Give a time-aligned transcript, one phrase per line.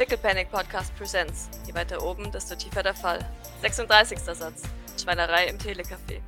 [0.00, 1.50] Pickle Panic Podcast Presents.
[1.66, 3.18] Je weiter oben, desto tiefer der Fall.
[3.60, 4.18] 36.
[4.18, 4.62] Satz.
[4.96, 6.22] Schweinerei im Telecafé.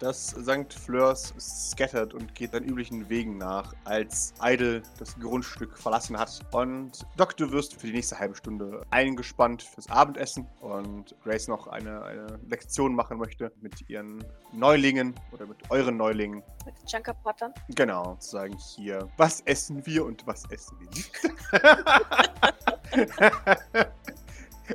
[0.00, 0.72] Das St.
[0.72, 6.40] Fleurs scattert und geht seinen üblichen Wegen nach, als Idle das Grundstück verlassen hat.
[6.52, 11.66] Und Doc, du wirst für die nächste halbe Stunde eingespannt fürs Abendessen und Grace noch
[11.66, 16.42] eine, eine Lektion machen möchte mit ihren Neulingen oder mit euren Neulingen.
[16.64, 17.52] Mit den Junker Pottern.
[17.68, 21.12] Genau, zu sagen hier, was essen wir und was essen wir nicht.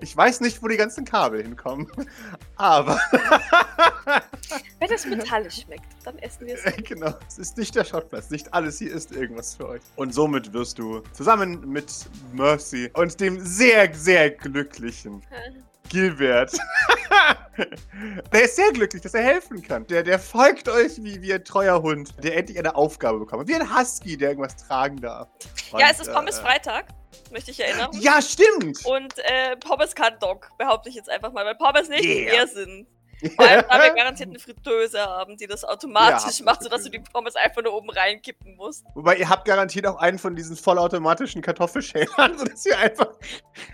[0.02, 1.92] Ich weiß nicht, wo die ganzen Kabel hinkommen,
[2.56, 3.00] aber.
[4.80, 6.84] Wenn es metallisch schmeckt, dann essen wir es.
[6.84, 8.30] genau, es ist nicht der Schrottplatz.
[8.30, 9.82] Nicht alles hier ist irgendwas für euch.
[9.96, 11.92] Und somit wirst du zusammen mit
[12.34, 15.24] Mercy und dem sehr, sehr glücklichen
[15.90, 16.58] Gilbert.
[18.34, 19.86] der ist sehr glücklich, dass er helfen kann.
[19.88, 23.48] Der, der folgt euch wie, wie ein treuer Hund, der endlich eine Aufgabe bekommt.
[23.48, 25.30] Wie ein Husky, der irgendwas tragen darf.
[25.72, 26.86] Und, ja, es ist Pommes äh, Freitag
[27.32, 27.90] möchte ich erinnern.
[28.00, 28.86] Ja, stimmt!
[28.86, 32.32] Und äh, Pommes kann Doc, behaupte ich jetzt einfach mal, weil Pommes nicht yeah.
[32.32, 32.88] mehr sind.
[33.36, 36.90] Vor allem, da wir garantiert eine Fritteuse haben, die das automatisch ja, macht, sodass du
[36.90, 38.86] die Pommes einfach nur oben reinkippen musst.
[38.94, 43.10] Wobei, ihr habt garantiert auch einen von diesen vollautomatischen Kartoffelschälern, sodass ihr einfach,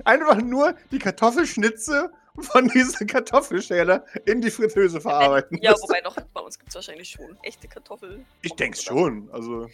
[0.06, 5.59] einfach nur die Kartoffelschnitze von dieser Kartoffelschäler in die Fritteuse verarbeiten.
[5.61, 8.26] Ja, wobei doch, bei uns gibt es wahrscheinlich schon echte Kartoffeln.
[8.42, 9.67] Ich denke schon, also.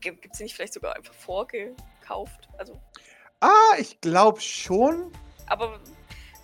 [0.00, 2.48] Gibt es nicht vielleicht sogar einfach vorgekauft?
[2.56, 2.80] Also.
[3.40, 5.12] Ah, ich glaube schon.
[5.46, 5.78] Aber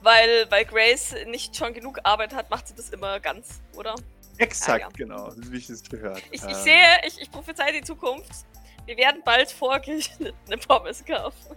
[0.03, 3.95] weil, weil Grace nicht schon genug Arbeit hat, macht sie das immer ganz, oder?
[4.39, 4.89] Exakt, ah, ja.
[4.97, 6.23] genau, wie ich es gehört.
[6.31, 8.47] Ich, ich sehe, ich, ich prophezei die Zukunft.
[8.87, 11.57] Wir werden bald vorgeschnittene Pommes kaufen.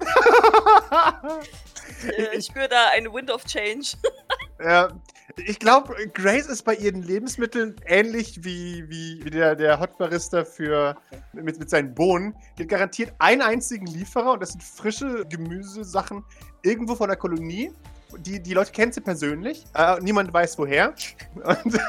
[2.02, 3.94] ich, ich spüre da eine Wind of Change.
[4.64, 4.90] ja,
[5.38, 10.98] ich glaube, Grace ist bei ihren Lebensmitteln ähnlich wie, wie, wie der, der Hotbarista für,
[11.32, 12.36] mit, mit seinen Bohnen.
[12.58, 16.24] Die hat garantiert einen einzigen Lieferer und das sind frische Gemüsesachen
[16.62, 17.72] irgendwo von der Kolonie.
[18.20, 19.66] Die, die Leute kennen sie persönlich.
[19.76, 20.94] Äh, niemand weiß woher.
[21.36, 21.80] Und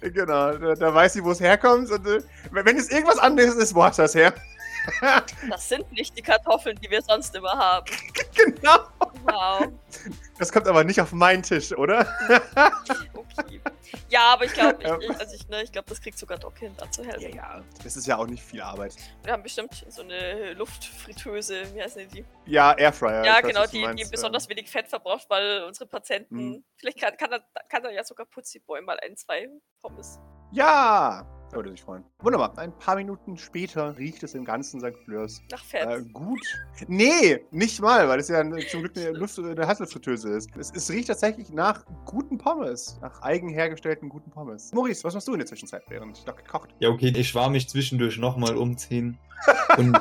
[0.14, 1.90] genau, da, da, weiß sie, wo es herkommt.
[1.90, 2.20] Und, äh,
[2.50, 4.34] wenn es irgendwas anderes ist, wo hat das her?
[5.50, 7.86] das sind nicht die Kartoffeln, die wir sonst immer haben.
[8.34, 8.78] Genau.
[9.24, 9.66] Wow.
[10.38, 12.06] Das kommt aber nicht auf meinen Tisch, oder?
[13.12, 13.60] okay.
[14.08, 16.58] Ja, aber ich glaube, ich, ich, also ich, ne, ich glaube, das kriegt sogar Doc
[16.58, 17.34] hin, da zu helfen.
[17.34, 18.94] Ja, ja, das ist ja auch nicht viel Arbeit.
[19.24, 22.24] Wir haben bestimmt so eine Luftfritteuse, wie heißen die?
[22.46, 23.24] Ja, Airfryer.
[23.24, 26.64] Ja, genau, die, die besonders wenig Fett verbraucht, weil unsere Patienten, hm.
[26.76, 29.48] vielleicht kann, kann, da, kann da ja sogar Putzi Boy mal ein, zwei
[29.82, 30.18] Pommes.
[30.52, 32.04] Ja, er würde sich freuen.
[32.20, 32.56] Wunderbar.
[32.58, 34.96] Ein paar Minuten später riecht es im ganzen St.
[35.04, 35.40] Fleurs.
[35.50, 35.88] Nach Fett.
[35.88, 36.40] Äh, gut.
[36.86, 40.50] Nee, nicht mal, weil es ja zum Glück eine, Luft, eine Hasselfritteuse ist.
[40.56, 42.98] Es, es, riecht tatsächlich nach guten Pommes.
[43.00, 44.72] Nach eigen hergestellten guten Pommes.
[44.72, 46.70] Maurice, was machst du in der Zwischenzeit, während Doc kocht?
[46.80, 49.18] Ja, okay, ich war mich zwischendurch nochmal umziehen.
[49.76, 49.96] Und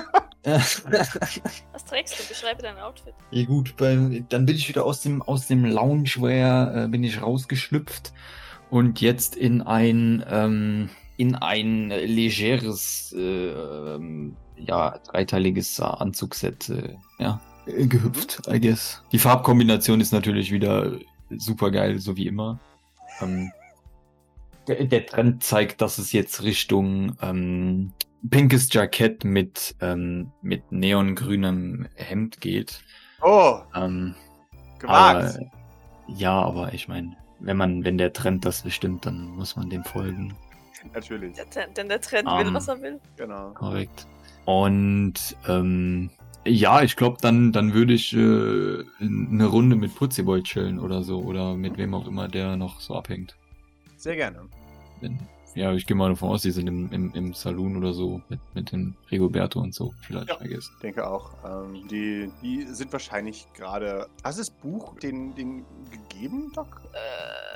[0.48, 2.28] Was trägst du?
[2.30, 3.14] Beschreibe dein Outfit.
[3.32, 8.14] Ja gut, dann bin ich wieder aus dem, aus dem Loungewear äh, bin ich rausgeschlüpft
[8.70, 17.42] und jetzt in ein ähm, in ein legeres, äh, ähm, ja, dreiteiliges Anzugset, äh, ja,
[17.66, 19.02] gehüpft, I guess.
[19.12, 20.94] Die Farbkombination ist natürlich wieder
[21.30, 22.60] super geil, so wie immer.
[23.22, 23.52] Ähm,
[24.68, 27.92] der, der, Trend zeigt, dass es jetzt Richtung ähm,
[28.30, 32.82] pinkes Jackett mit, ähm, mit neongrünem Hemd geht.
[33.22, 33.60] Oh!
[33.76, 34.16] Ähm,
[34.80, 35.38] gewagt!
[35.38, 35.52] Aber,
[36.08, 39.84] ja, aber ich meine, wenn man, wenn der Trend das bestimmt, dann muss man dem
[39.84, 40.36] folgen.
[40.94, 41.36] Natürlich.
[41.36, 43.00] Der, denn der Trend um, will, ähm, was er will.
[43.16, 43.52] Genau.
[43.52, 44.08] Korrekt.
[44.46, 46.10] Und ähm,
[46.46, 51.20] ja, ich glaube, dann, dann würde ich äh, eine Runde mit Putziboy chillen oder so.
[51.20, 53.36] Oder mit wem auch immer der noch so abhängt.
[53.98, 54.48] Sehr gerne.
[55.02, 55.20] Wenn,
[55.58, 58.40] ja, ich gehe mal davon aus, die sind im, im, im Saloon oder so mit,
[58.54, 61.32] mit dem Rigoberto und so, vielleicht, ja, Ich denke auch.
[61.44, 64.08] Ähm, die, die sind wahrscheinlich gerade.
[64.24, 66.82] Hast du das Buch den, den gegeben, Doc?
[66.94, 67.47] Äh,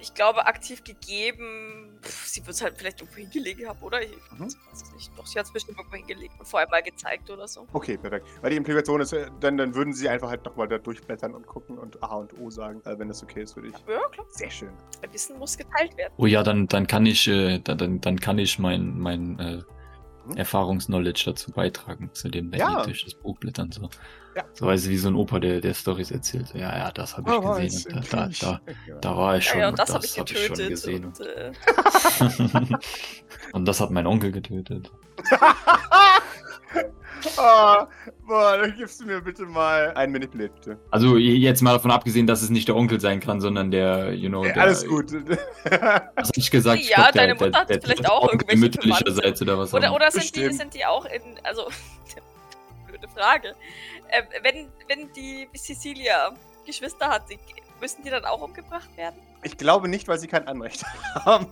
[0.00, 1.98] ich glaube, aktiv gegeben.
[2.02, 4.02] Pff, sie wird es halt vielleicht irgendwo hingelegt haben, oder?
[4.02, 4.44] Ich mhm.
[4.44, 5.10] weiß es nicht.
[5.16, 7.66] Doch, sie hat es bestimmt irgendwo hingelegt und vorher mal gezeigt oder so.
[7.72, 8.26] Okay, perfekt.
[8.40, 11.46] Weil die Implikation ist, äh, dann, dann würden sie einfach halt nochmal da durchblättern und
[11.46, 13.74] gucken und A und O sagen, äh, wenn das okay ist für dich.
[13.88, 14.26] Ja, klar.
[14.30, 14.70] Sehr schön.
[15.12, 16.12] Wissen muss geteilt werden.
[16.16, 19.62] Oh ja, dann, dann kann ich äh, dann, dann kann ich mein, mein äh?
[20.36, 22.84] Erfahrungsknowledge dazu beitragen, zu dem, wenn ja.
[22.84, 23.72] das Buch blättern.
[23.72, 23.88] So.
[24.36, 24.44] Ja.
[24.52, 26.54] so weiß wie so ein Opa, der, der Stories erzählt.
[26.54, 28.04] Ja, ja, das habe ich oh, gesehen.
[28.10, 28.60] Da, da, da,
[29.00, 29.58] da, war ich schon.
[29.58, 31.04] Ja, ja und das, das habe ich, hab ich, schon gesehen.
[31.06, 31.52] Und, äh...
[33.52, 34.90] und das hat mein Onkel getötet.
[37.36, 37.86] Oh,
[38.26, 40.78] boah, dann gibst du mir bitte mal ein Manipulate, bitte.
[40.90, 44.28] Also jetzt mal davon abgesehen, dass es nicht der Onkel sein kann, sondern der, you
[44.28, 45.12] know, der, Alles gut.
[46.16, 46.80] Hast du nicht gesagt?
[46.82, 50.52] Ja, glaub, deine Mutter hat vielleicht auch irgendwelche mütterlicherseits oder was Oder, oder sind, die,
[50.52, 51.68] sind die auch in, also
[52.86, 53.54] blöde Frage.
[54.10, 56.32] Ähm, wenn, wenn die Cecilia
[56.66, 57.38] Geschwister hat, die,
[57.80, 59.16] müssen die dann auch umgebracht werden?
[59.42, 60.84] Ich glaube nicht, weil sie kein Anrecht
[61.14, 61.46] haben.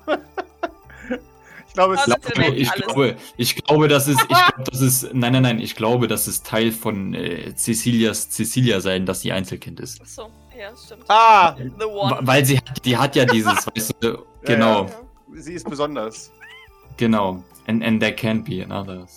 [1.68, 2.20] Ich glaube, es ist.
[2.34, 5.76] glaube, ich, glaube, ich glaube, das ist, ich glaube, das ist, nein, nein, nein, ich
[5.76, 10.00] glaube, das ist Teil von äh, Cecilias Cecilia sein, dass sie Einzelkind ist.
[10.00, 11.04] Achso, ja, stimmt.
[11.08, 11.54] Ah!
[11.56, 12.18] The One.
[12.22, 14.90] Weil sie hat, die hat ja dieses, weißt du, genau, Ja.
[15.40, 16.32] Sie ist besonders.
[16.96, 17.42] genau.
[17.66, 19.06] And, and there can't be another.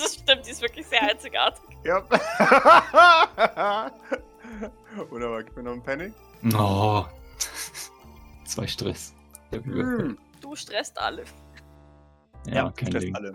[0.00, 1.60] Das stimmt, die ist wirklich sehr einzigartig.
[1.82, 2.04] Ja.
[5.10, 6.12] Wunderbar, gib mir noch einen Penny.
[6.56, 7.04] Oh.
[8.44, 9.12] Zwei Stress.
[9.50, 10.16] Ja, Hm.
[10.48, 11.24] Du stresst alle.
[12.46, 13.14] ja kein stresst Ding.
[13.14, 13.34] alle.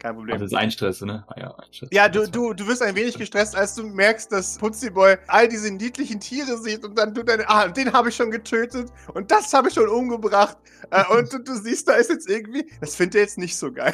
[0.00, 0.38] Kein Problem.
[0.38, 1.24] das ist ein Stress, ne?
[1.28, 1.90] Ah, ja, ein Stress.
[1.92, 5.70] Ja, du, du, du wirst ein wenig gestresst, als du merkst, dass Putziboy all diese
[5.72, 9.52] niedlichen Tiere sieht und dann du deine, ah, den habe ich schon getötet und das
[9.52, 10.56] habe ich schon umgebracht
[10.90, 13.72] äh, und du, du siehst, da ist jetzt irgendwie, das findet er jetzt nicht so
[13.72, 13.92] geil.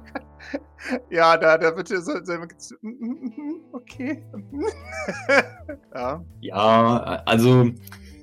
[1.10, 2.32] ja, da, da wird er so, so
[3.72, 4.24] okay.
[5.92, 6.24] ja.
[6.40, 7.72] Ja, also,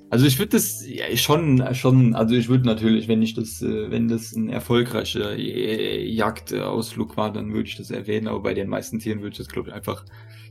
[0.10, 3.92] also ich würde das ja, schon, schon, also ich würde natürlich, wenn ich das, äh,
[3.92, 8.70] wenn das ein erfolgreicher äh, Jagdausflug war, dann würde ich das erwähnen, aber bei den
[8.70, 10.06] meisten Tieren würde ich das, glaube ich, einfach,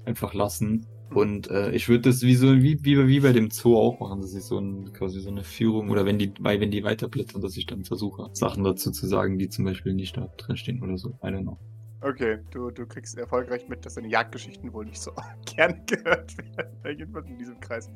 [0.04, 0.86] einfach lassen.
[1.14, 4.20] Und äh, ich würde das wie so, wie, wie, wie bei dem Zoo auch machen,
[4.20, 7.40] dass ich so ein, quasi so eine Führung oder wenn die, weil wenn die weiterblättern,
[7.40, 10.82] dass ich dann versuche, Sachen dazu zu sagen, die zum Beispiel nicht da drin stehen
[10.82, 11.10] oder so.
[11.22, 11.58] I don't know.
[12.06, 15.10] Okay, du, du kriegst erfolgreich mit, dass deine Jagdgeschichten wohl nicht so
[15.44, 16.78] gern gehört werden.
[16.84, 17.90] Jedenfalls in diesem Kreis.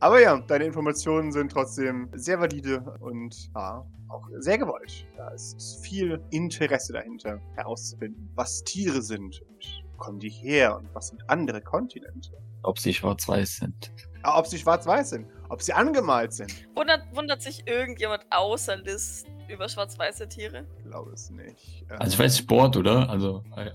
[0.00, 5.06] Aber ja, deine Informationen sind trotzdem sehr valide und ja, auch sehr gewollt.
[5.16, 10.94] Da ist viel Interesse dahinter, herauszufinden, was Tiere sind und wo kommen die her und
[10.94, 12.36] was sind andere Kontinente.
[12.64, 13.92] Ob sie schwarz-weiß sind.
[14.24, 16.52] Ah, Ob sie schwarz-weiß sind, ob sie angemalt sind.
[16.74, 20.64] Wundert, wundert sich irgendjemand außer Liz über schwarz-weiße Tiere?
[20.78, 21.84] Ich glaube es nicht.
[21.88, 23.08] Äh, Also ich weiß Sport, oder?
[23.10, 23.70] Also, äh,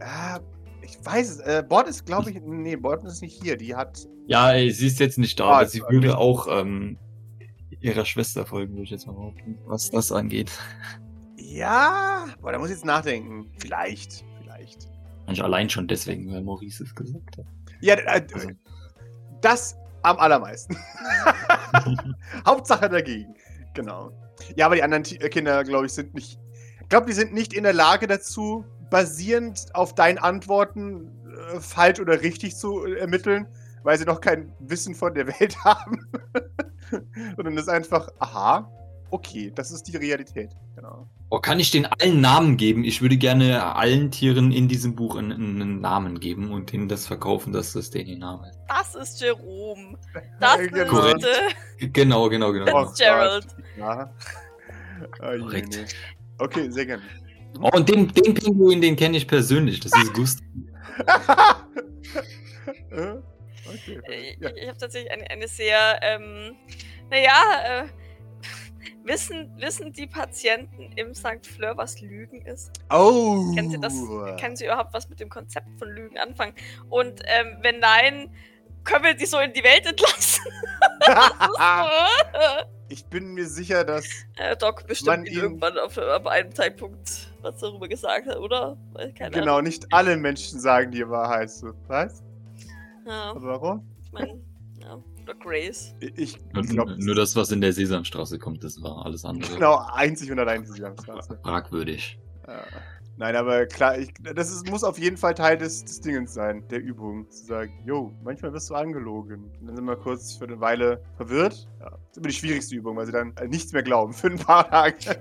[0.00, 0.40] ah,
[0.82, 1.38] ich weiß es.
[1.40, 3.56] Äh, Bord ist, glaube ich, nee, Bord ist nicht hier.
[3.56, 5.92] Die hat Ja, ey, sie ist jetzt nicht da, Ah, aber sie okay.
[5.94, 6.98] würde auch ähm,
[7.80, 10.50] ihrer Schwester folgen, würde ich jetzt mal behaupten, was das angeht.
[11.36, 13.50] Ja, boah, da muss ich jetzt nachdenken.
[13.58, 14.88] Vielleicht, vielleicht.
[15.26, 17.44] Manch allein schon deswegen, weil Maurice es gesagt hat.
[17.80, 18.48] Ja, äh, Also,
[19.40, 20.76] das am allermeisten.
[22.46, 23.34] Hauptsache dagegen.
[23.74, 24.10] Genau.
[24.54, 26.38] Ja, aber die anderen Ti- äh, Kinder, glaube ich, sind nicht.
[26.82, 31.10] Ich glaube, die sind nicht in der Lage dazu, basierend auf deinen Antworten
[31.54, 33.46] äh, falsch oder richtig zu äh, ermitteln,
[33.82, 36.06] weil sie noch kein Wissen von der Welt haben.
[37.36, 38.70] Sondern das ist einfach, aha,
[39.10, 40.50] okay, das ist die Realität.
[40.76, 41.08] Genau.
[41.30, 42.84] Oh, kann ich den allen Namen geben?
[42.84, 47.06] Ich würde gerne allen Tieren in diesem Buch einen, einen Namen geben und denen das
[47.06, 48.58] verkaufen, dass das deren Name ist.
[48.68, 49.98] Das ist Jerome.
[50.40, 50.90] Das Äh, ist genau.
[50.90, 51.24] Korrekt.
[51.78, 52.82] äh, Genau, genau, genau.
[52.82, 53.46] Oh Fitzgerald.
[53.48, 54.12] Gott, Ja.
[55.20, 55.96] Ah, je, Korrekt.
[56.38, 57.02] Okay, sehr gerne.
[57.60, 59.80] Oh, und den, den Pinguin, den kenne ich persönlich.
[59.80, 60.44] Das ist Gustav.
[62.90, 63.16] Äh,
[63.68, 64.00] okay.
[64.08, 64.50] Ich, Ja.
[64.56, 66.56] ich habe tatsächlich eine, eine sehr, ähm,
[67.10, 67.32] naja,
[67.64, 67.84] äh,
[69.06, 71.46] wissen, wissen die Patienten im St.
[71.46, 72.70] Fleur, was Lügen ist?
[72.90, 73.52] Oh!
[73.54, 73.94] Kennen Sie das?
[74.40, 76.54] Können Sie überhaupt was mit dem Konzept von Lügen anfangen?
[76.88, 78.30] Und ähm, wenn nein,
[78.84, 80.44] können wir die so in die Welt entlassen?
[82.88, 84.06] ich bin mir sicher, dass.
[84.36, 88.76] äh, Doc bestimmt irgendwann auf, auf einem Zeitpunkt was darüber gesagt hat, oder?
[89.16, 91.50] Keine Genau, nicht alle Menschen sagen die Wahrheit.
[91.50, 91.72] So.
[91.86, 92.22] Was?
[92.22, 93.06] Ahnung.
[93.06, 93.88] Ja, Aber warum?
[94.02, 94.40] ich meine,
[94.80, 94.98] ja.
[95.34, 95.94] Grace.
[96.00, 99.54] Ich, glaube, nur das, was in der Sesamstraße kommt, das war alles andere.
[99.54, 101.38] Genau, einzig und allein die Straße.
[101.42, 102.18] Fragwürdig.
[102.46, 102.62] Ja.
[103.18, 106.68] Nein, aber klar, ich, das ist, muss auf jeden Fall Teil des, des Dingens sein,
[106.68, 107.28] der Übung.
[107.30, 109.50] Zu sagen, jo, manchmal wirst du angelogen.
[109.58, 111.66] Und dann sind wir kurz für eine Weile verwirrt.
[111.80, 114.26] Ja, das ist immer die schwierigste Übung, weil sie dann äh, nichts mehr glauben für
[114.26, 115.18] ein paar Tage.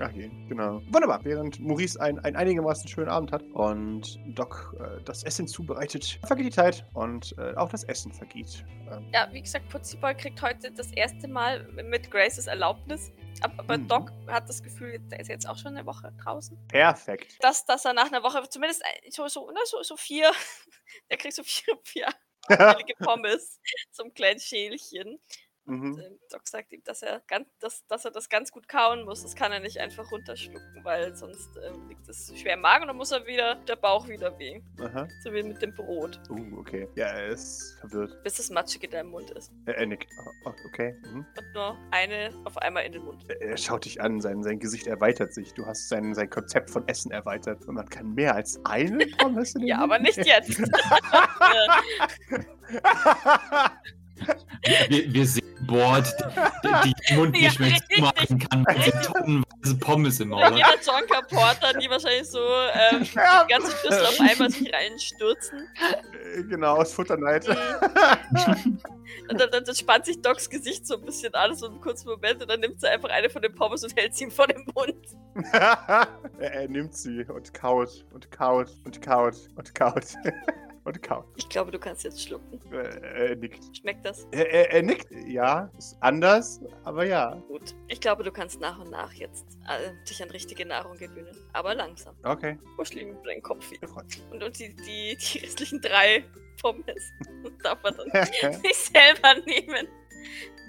[0.00, 0.80] Okay, genau.
[0.90, 6.46] Wunderbar, während Maurice einen, einigermaßen schönen Abend hat und Doc äh, das Essen zubereitet, vergeht
[6.46, 8.64] die Zeit und äh, auch das Essen vergeht.
[8.90, 13.10] Ähm, Ja, wie gesagt, Putziboy kriegt heute das erste Mal mit Graces Erlaubnis.
[13.40, 13.88] Aber, Mhm.
[13.88, 16.56] Doc hat das Gefühl, der ist jetzt auch schon eine Woche draußen.
[16.68, 17.36] perfekt.
[17.40, 20.30] Dass, dass er nach einer Woche zumindest ein- so, so, ne, so, so vier,
[21.10, 22.06] der kriegt so vier, vier
[23.00, 25.18] Pommes zum kleinen Schälchen.
[25.68, 25.98] Und, mhm.
[26.00, 29.22] ähm, Doc sagt ihm, dass er, ganz, dass, dass er das ganz gut kauen muss.
[29.22, 32.88] Das kann er nicht einfach runterschlucken, weil sonst ähm, liegt es schwer im Magen und
[32.88, 34.60] dann muss er wieder, der Bauch wieder weh.
[34.80, 35.06] Aha.
[35.22, 36.88] So wie mit dem Brot, Uh, okay.
[36.94, 38.22] Ja, er ist verwirrt.
[38.24, 39.52] bis es matschig in deinem Mund ist.
[39.66, 40.08] Er, er nickt.
[40.46, 40.94] Oh, okay.
[41.04, 41.26] Mhm.
[41.36, 43.24] Und nur eine auf einmal in den Mund.
[43.28, 45.52] Er- Er schaut dich an, sein, sein Gesicht erweitert sich.
[45.54, 49.54] Du hast sein, sein Konzept von Essen erweitert und man kann mehr als eine Pommes
[49.54, 50.58] in den Ja, Mund aber nicht jetzt.
[54.88, 57.96] Wir, wir, sehen, Boah, die, die Mund Ja, nicht mehr richtig.
[57.98, 60.54] zumachen kann, weil sie tonnenweise Pommes im Maul hat.
[60.54, 63.44] jeder Jonker Porter, die wahrscheinlich so ähm, Ja.
[63.44, 65.68] die ganze Schlüssel auf einmal sich reinstürzen.
[66.34, 67.46] Äh, Genau, aus Futterneid.
[67.48, 67.56] Und
[69.40, 72.40] dann, dann, dann spannt sich Docs Gesicht so ein bisschen an, so einen kurzen Moment,
[72.42, 74.64] und dann nimmt sie einfach eine von den Pommes und hält sie ihm vor den
[74.74, 74.94] Mund.
[75.52, 76.08] er,
[76.38, 80.04] er nimmt sie und kaut und kaut und kaut und kaut
[80.88, 81.24] und kaut.
[81.36, 82.60] Ich glaube, du kannst jetzt schlucken.
[82.72, 83.76] Äh, er nickt.
[83.76, 84.26] Schmeckt das?
[84.32, 85.06] Er, er, er nickt.
[85.26, 87.34] Ja, ist anders, aber ja.
[87.48, 87.74] Gut.
[87.88, 91.36] Ich glaube, du kannst nach und nach jetzt äh, dich an richtige Nahrung gewöhnen.
[91.52, 92.16] Aber langsam.
[92.24, 92.58] Okay.
[92.76, 93.88] Kuschel ihm deinen Kopf wieder.
[94.30, 96.24] Und, und die, die, die restlichen drei
[96.60, 97.12] Pommes
[97.62, 98.24] darf man dann
[98.62, 99.88] sich selber nehmen.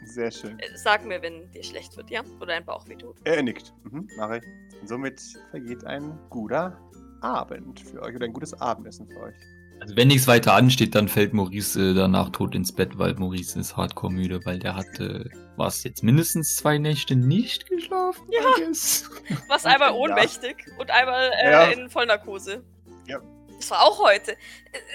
[0.06, 0.58] Sehr schön.
[0.60, 2.24] Äh, Sag mir, wenn dir schlecht wird, ja?
[2.40, 3.16] Oder ein Bauch wehtut.
[3.24, 3.74] Er nickt.
[3.84, 4.44] Mhm, mach ich.
[4.82, 5.22] Und somit
[5.52, 6.80] vergeht ein guter
[7.22, 9.36] Abend für euch oder ein gutes Abendessen für euch.
[9.82, 13.60] Also wenn nichts weiter ansteht, dann fällt Maurice äh, danach tot ins Bett, weil Maurice
[13.60, 18.28] ist hardcore müde, weil der hat, äh, was jetzt mindestens zwei Nächte nicht geschlafen?
[18.32, 18.40] Ja.
[19.48, 19.96] Was einmal Ja.
[19.96, 21.64] ohnmächtig und einmal äh, Ja.
[21.66, 22.64] in Vollnarkose.
[23.08, 23.20] Ja.
[23.58, 24.36] Das war auch heute.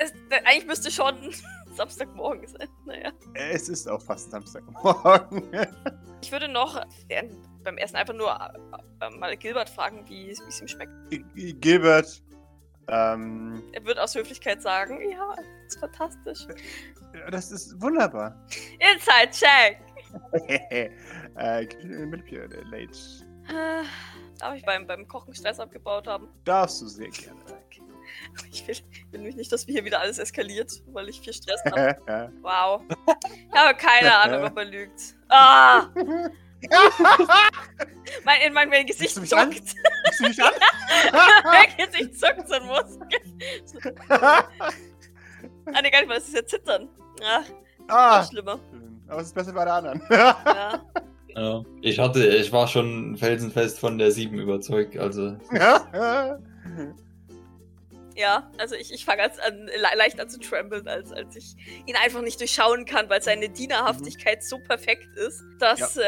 [0.01, 0.15] Es, es,
[0.45, 1.17] eigentlich müsste schon
[1.77, 2.69] Samstagmorgen sein.
[2.87, 3.13] Naja.
[3.35, 5.43] Es ist auch fast Samstagmorgen.
[6.23, 7.33] Ich würde noch während,
[7.65, 10.91] beim Essen einfach nur äh, äh, mal Gilbert fragen, wie es wie es ihm schmeckt.
[11.61, 12.23] Gilbert,
[12.89, 16.47] ähm, Er wird aus Höflichkeit sagen, ja, das ist fantastisch.
[17.31, 18.37] das ist wunderbar.
[18.79, 19.79] Inside Check!
[21.37, 21.67] äh,
[22.07, 22.57] Manipulate.
[23.49, 23.83] Äh,
[24.39, 26.29] Darf ich beim, beim Kochen Stress abgebaut haben?
[26.45, 27.41] Darfst du sehr gerne.
[27.45, 27.83] Okay.
[28.51, 28.77] Ich will,
[29.11, 32.33] will nämlich nicht, dass wir hier wieder alles eskaliert, weil ich viel Stress habe.
[32.43, 32.83] Wow.
[33.51, 35.15] Ich habe keine Ahnung, ob er lügt.
[35.29, 35.89] Ah!
[38.25, 39.27] Mein, in mein, mein Gesicht an?
[39.53, 39.69] zuckt.
[39.69, 40.53] Siehst du mich an?
[41.45, 43.19] mein Gesicht zuckt so ein Muskel.
[45.73, 46.91] Ah, nee, gar nicht mal, das ist ja Zittern.
[47.23, 47.43] Ach,
[47.89, 48.61] ah, noch schlimmer.
[49.09, 50.03] aber es ist besser bei der anderen.
[50.11, 50.85] Ja.
[51.35, 55.37] Ja, ich hatte, ich war schon felsenfest von der 7 überzeugt, also.
[55.53, 56.39] Ja,
[58.59, 61.57] also ich, ich fange als an, le leicht an zu trembeln, als, als ich
[61.87, 66.03] ihn einfach nicht durchschauen kann, weil seine Dienerhaftigkeit so perfekt ist, dass äh,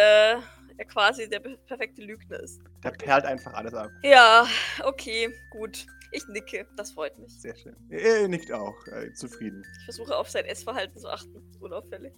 [0.78, 2.60] er quasi der pe- perfekte Lügner ist.
[2.82, 3.90] da perlt einfach alles ab.
[4.02, 4.46] Ja,
[4.84, 5.86] okay, gut.
[6.12, 7.32] Ich nicke, das freut mich.
[7.40, 7.74] Sehr schön.
[7.90, 8.74] Er nickt auch.
[8.86, 9.64] Äh, zufrieden.
[9.80, 12.12] Ich versuche auf sein Essverhalten zu achten, unauffällig.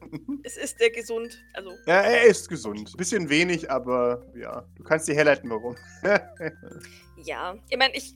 [0.44, 2.96] es ist der gesund, also Ja, er ist gesund.
[2.96, 4.64] Bisschen wenig, aber ja.
[4.76, 5.76] Du kannst dir herleiten, warum.
[7.24, 7.56] ja.
[7.68, 8.14] Ich meine, ich,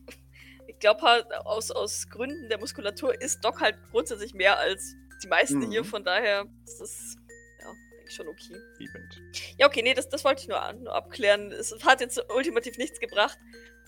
[0.78, 4.94] ich glaube halt, aus, aus Gründen der Muskulatur ist Doc halt grundsätzlich mehr als
[5.24, 5.72] die meisten Mhm.
[5.72, 7.16] hier, von daher ist das,
[7.60, 8.54] ja, denke ich schon okay.
[8.78, 9.20] Liebend.
[9.58, 11.50] Ja, okay, nee, das, das wollte ich nur, nur abklären.
[11.50, 13.36] Es hat jetzt ultimativ nichts gebracht,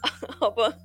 [0.40, 0.76] aber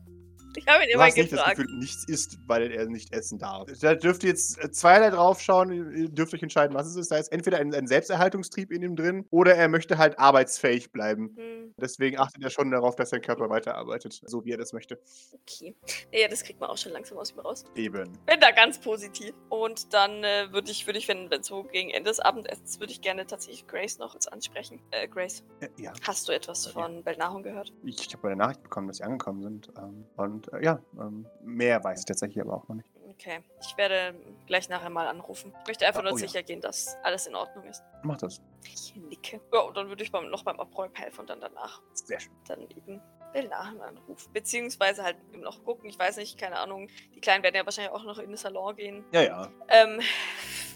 [0.59, 1.57] ich habe ihn immer hast nicht das gefragt.
[1.57, 3.67] Gefühl, nichts isst, weil er nicht essen darf.
[3.81, 7.11] Da dürft ihr jetzt äh, zweierlei drauf schauen, ihr dürft euch entscheiden, was es ist.
[7.11, 11.35] Da ist entweder ein, ein Selbsterhaltungstrieb in ihm drin oder er möchte halt arbeitsfähig bleiben.
[11.37, 14.99] Hm, Deswegen achtet er schon darauf, dass sein Körper weiterarbeitet, so wie er das möchte.
[15.33, 15.75] okay.
[16.11, 17.63] Ja, ja, das kriegt man auch schon langsam aus ihm raus.
[17.75, 18.13] Eben.
[18.25, 19.33] Bin da ganz positiv.
[19.49, 22.91] Und dann äh, würde ich, würde ich, wenn, wenn so gegen Ende des Abendessens, würde
[22.93, 24.79] ich gerne tatsächlich Grace noch kurz ansprechen.
[24.91, 26.71] Äh, Grace, Äh, ja, hast du etwas Ja.
[26.71, 27.73] von Belnahon gehört?
[27.83, 29.69] ich, ich habe eine Nachricht bekommen, dass sie angekommen sind.
[29.77, 32.89] Ähm, und äh, ja, ähm, mehr weiß ich tatsächlich aber auch noch nicht.
[33.11, 34.13] Okay, ich werde
[34.45, 35.53] gleich nachher mal anrufen.
[35.61, 36.27] Ich möchte einfach Oh, nur oh ja.
[36.27, 37.81] sicher gehen, dass alles in Ordnung ist.
[38.03, 38.41] Mach das.
[38.63, 39.39] Ich nicke.
[39.53, 42.33] Ja, und dann würde ich beim, noch beim Abräumen helfen und dann danach Sehr schön.
[42.47, 44.31] dann eben Belnahon anrufen.
[44.33, 45.89] Beziehungsweise halt eben noch gucken.
[45.89, 46.89] Ich weiß nicht, keine Ahnung.
[47.13, 49.05] Die Kleinen werden ja wahrscheinlich auch noch in den Salon gehen.
[49.13, 49.51] Ja, ja.
[49.69, 50.01] Ähm,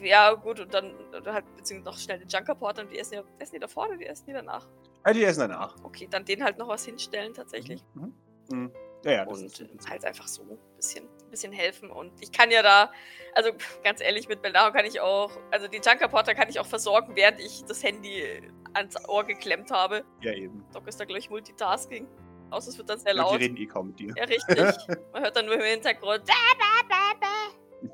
[0.01, 0.93] ja, gut, und dann
[1.25, 4.05] halt, beziehungsweise noch schnell den Junkerport und die essen ja, essen die da vorne, die
[4.05, 4.65] essen die danach.
[5.05, 5.75] Ja, die essen danach.
[5.83, 7.83] Okay, dann denen halt noch was hinstellen tatsächlich.
[7.95, 8.13] Mhm.
[8.51, 8.71] Mhm.
[9.03, 9.23] Ja, ja.
[9.27, 11.89] Und halt einfach so ein bisschen, ein bisschen helfen.
[11.89, 12.91] Und ich kann ja da,
[13.33, 13.51] also
[13.83, 17.39] ganz ehrlich, mit Belnaro kann ich auch, also den Junkerporter kann ich auch versorgen, während
[17.39, 18.41] ich das Handy
[18.73, 20.03] ans Ohr geklemmt habe.
[20.21, 20.65] ja, eben.
[20.73, 22.07] Doc ist da gleich Multitasking.
[22.51, 23.39] Außer es wird dann sehr Und die laut.
[23.39, 24.13] reden eh kaum mit dir.
[24.17, 24.57] Ja, richtig.
[25.13, 26.23] Man hört dann nur im Hintergrund.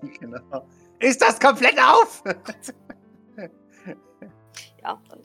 [0.20, 0.68] genau.
[1.00, 2.24] Ist das komplett auf?
[4.82, 5.20] Ja, dann,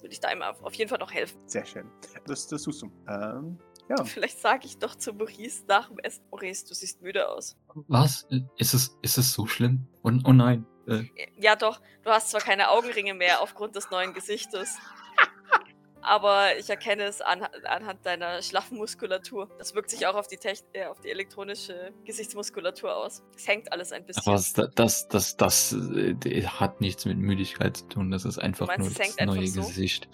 [0.00, 1.36] würde ich da immer auf, auf jeden Fall noch helfen.
[1.46, 1.90] Sehr schön.
[2.26, 2.90] Das, das tust du.
[3.08, 4.04] Ähm, ja.
[4.04, 6.24] Vielleicht sage ich doch zu Maurice nach dem Essen.
[6.30, 7.56] Maurice, du siehst müde aus.
[7.88, 8.26] Was?
[8.58, 9.86] Ist es, ist es so schlimm?
[10.02, 10.66] Oh, oh nein.
[10.88, 11.04] Äh,
[11.38, 14.76] Ja, doch, du hast zwar keine Augenringe mehr aufgrund des neuen Gesichtes.
[16.00, 19.50] Aber ich erkenne es an, anhand deiner schlaffen Muskulatur.
[19.58, 23.24] Das wirkt sich auch auf die, Techn äh, auf die elektronische Gesichtsmuskulatur aus.
[23.36, 24.22] Es hängt alles ein bisschen.
[24.24, 28.12] aber das, das, das, das äh, hat nichts mit Müdigkeit zu tun.
[28.12, 29.62] Das ist einfach meinst, nur das neue so?
[29.62, 30.08] Gesicht.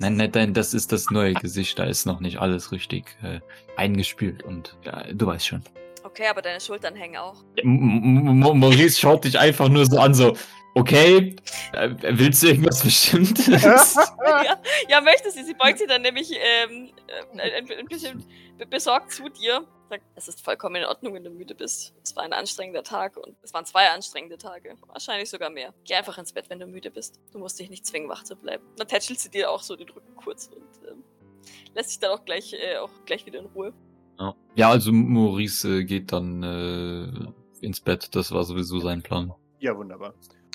[0.00, 1.78] Nein, nein, nein, das ist das neue Gesicht.
[1.78, 3.40] Da ist noch nicht alles richtig äh,
[3.76, 5.62] eingespielt und ja, du weißt schon.
[6.18, 7.44] Okay, aber deine Schultern hängen auch.
[7.58, 7.78] M
[8.28, 10.36] M M Maurice schaut dich einfach nur so an, so,
[10.74, 11.36] okay,
[11.72, 13.46] äh, willst du irgendwas Bestimmtes?
[14.26, 15.44] ja, ja, möchte sie.
[15.44, 16.90] Sie beugt sich dann nämlich ähm,
[17.36, 18.24] äh, ein, ein bisschen
[18.56, 19.64] be- besorgt zu dir.
[19.90, 21.94] Sagt, es ist vollkommen in Ordnung, wenn du müde bist.
[22.02, 24.74] Es war ein anstrengender Tag und es waren zwei anstrengende Tage.
[24.88, 25.72] Wahrscheinlich sogar mehr.
[25.84, 27.20] Geh einfach ins Bett, wenn du müde bist.
[27.32, 28.64] Du musst dich nicht zwingen, wach zu bleiben.
[28.76, 31.04] Dann tätschelt sie dir auch so den Rücken kurz und ähm,
[31.74, 33.72] lässt sich dann auch gleich, äh, auch gleich wieder in Ruhe.
[34.18, 34.34] Ja.
[34.54, 38.14] ja, also Maurice äh, geht dann äh, ins Bett.
[38.14, 39.32] Das war sowieso sein Plan.
[39.60, 40.14] Ja, wunderbar.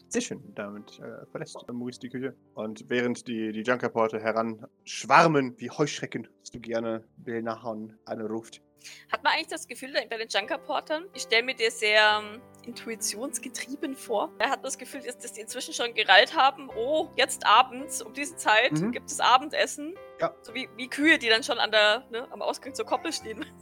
[0.09, 0.43] Sehr schön.
[0.53, 2.35] Damit äh, verlässt Maurice die Küche.
[2.53, 8.61] Und während die, die Junkerporte heranschwarmen wie Heuschrecken, dass du gerne Belnahon anruft.
[9.11, 11.05] Hat man eigentlich das Gefühl bei den Junkerportern?
[11.13, 14.31] Ich stelle mir dir sehr ähm, intuitionsgetrieben vor.
[14.39, 16.69] Er hat das Gefühl, dass, dass die inzwischen schon gereilt haben.
[16.75, 18.91] Oh, jetzt abends, um diese Zeit, Mhm.
[18.91, 19.95] gibt es Abendessen.
[20.19, 20.33] Ja.
[20.41, 23.45] So wie, wie Kühe, die dann schon an der, ne, am Ausgang zur Koppel stehen.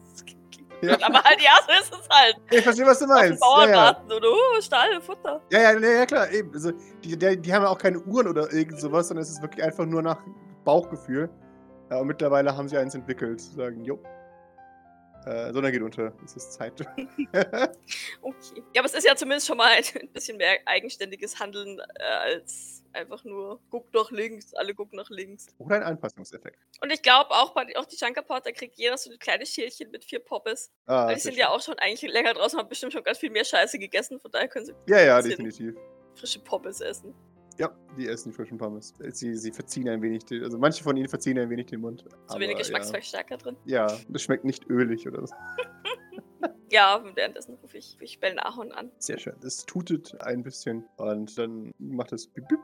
[0.84, 0.96] Ja.
[1.04, 2.38] Aber halt, ja, so ist es halt.
[2.50, 3.40] Ich verstehe, was du meinst.
[3.40, 3.56] Ja, ja.
[3.56, 5.40] Bauerngarten oder oh, Stall, Futter.
[5.52, 6.32] Ja, ja, ja, ja, klar.
[6.32, 6.52] Eben.
[6.56, 6.72] Also,
[7.04, 9.64] die, die, die haben ja auch keine Uhren oder irgend sowas, sondern es ist wirklich
[9.64, 10.18] einfach nur nach
[10.64, 11.30] Bauchgefühl.
[11.92, 14.00] Ja, und mittlerweile haben sie eins entwickelt, zu sagen, jo.
[15.26, 16.74] Äh, Sonne geht unter, es ist Zeit.
[18.22, 18.64] Okay.
[18.74, 22.84] Ja, aber es ist ja zumindest schon mal ein bisschen mehr eigenständiges Handeln äh, als
[22.94, 25.48] einfach nur guck nach links, alle gucken nach links.
[25.60, 26.58] Oder ein Anpassungseffekt.
[26.82, 30.04] Und ich glaube auch bei auch die Junkerporter kriegt jeder so ein kleines Schälchen mit
[30.04, 30.72] vier Poppes.
[30.86, 33.30] Ah, Weil die sind ja auch schon eigentlich länger draußen, haben bestimmt schon ganz viel
[33.30, 34.84] mehr Scheiße gegessen, von daher können sie schön.
[34.88, 35.76] Ja, ja, definitiv.
[36.16, 37.14] frische Pommes essen.
[37.58, 38.94] Ja, die essen die frischen Pommes.
[39.12, 42.06] Sie, sie verziehen ein wenig, den, also manche von ihnen verziehen ein wenig den Mund.
[42.28, 43.58] Zu wenig Geschmacksverstärker drin.
[43.66, 45.36] Ja, ja, das schmeckt nicht ölig oder so.
[46.72, 48.92] Ja, währenddessen rufe ich, ich Belnahon an.
[48.98, 49.36] Sehr schön.
[49.44, 52.62] Es tutet ein bisschen und dann macht es bip, bip.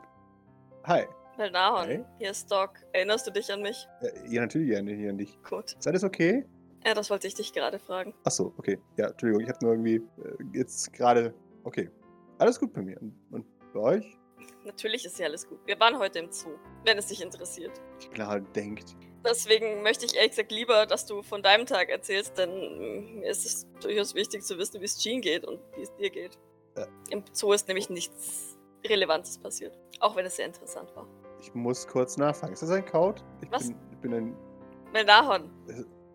[0.84, 1.04] Hi.
[1.36, 2.04] Belnahon, Hey.
[2.18, 2.70] hier ist Doc.
[2.94, 3.86] Erinnerst du dich an mich?
[4.00, 5.38] Ja, ja natürlich gerne hier an dich.
[5.42, 5.76] Gut.
[5.78, 6.46] Ist alles okay?
[6.86, 8.14] Ja, das wollte ich dich gerade fragen.
[8.24, 8.78] Achso, okay.
[8.96, 11.34] Ja, Entschuldigung, ich habe nur irgendwie äh, jetzt gerade.
[11.64, 11.90] Okay.
[12.38, 12.98] Alles gut bei mir.
[13.02, 14.18] Und, und bei euch?
[14.64, 15.58] Natürlich ist ja alles gut.
[15.66, 16.50] Wir waren heute im Zoo,
[16.84, 17.72] wenn es dich interessiert.
[18.12, 18.96] Klar, denkt.
[19.24, 23.30] Deswegen möchte ich ehrlich gesagt lieber, dass du von deinem Tag erzählst, denn mm, mir
[23.30, 26.38] ist es durchaus wichtig zu wissen, wie es Jean geht und wie es dir geht.
[26.76, 26.86] Ja.
[27.10, 29.76] Im Zoo ist nämlich nichts Relevantes passiert.
[30.00, 31.06] Auch wenn es sehr interessant war.
[31.40, 32.52] Ich muss kurz nachfragen.
[32.52, 33.20] Ist das ein Code?
[33.42, 33.66] Ich Was?
[33.68, 34.36] bin, ich bin ein.
[34.92, 35.50] Melnahon,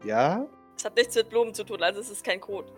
[0.05, 0.47] Ja?
[0.77, 2.71] es hat nichts mit Blumen zu tun, also es ist kein Code.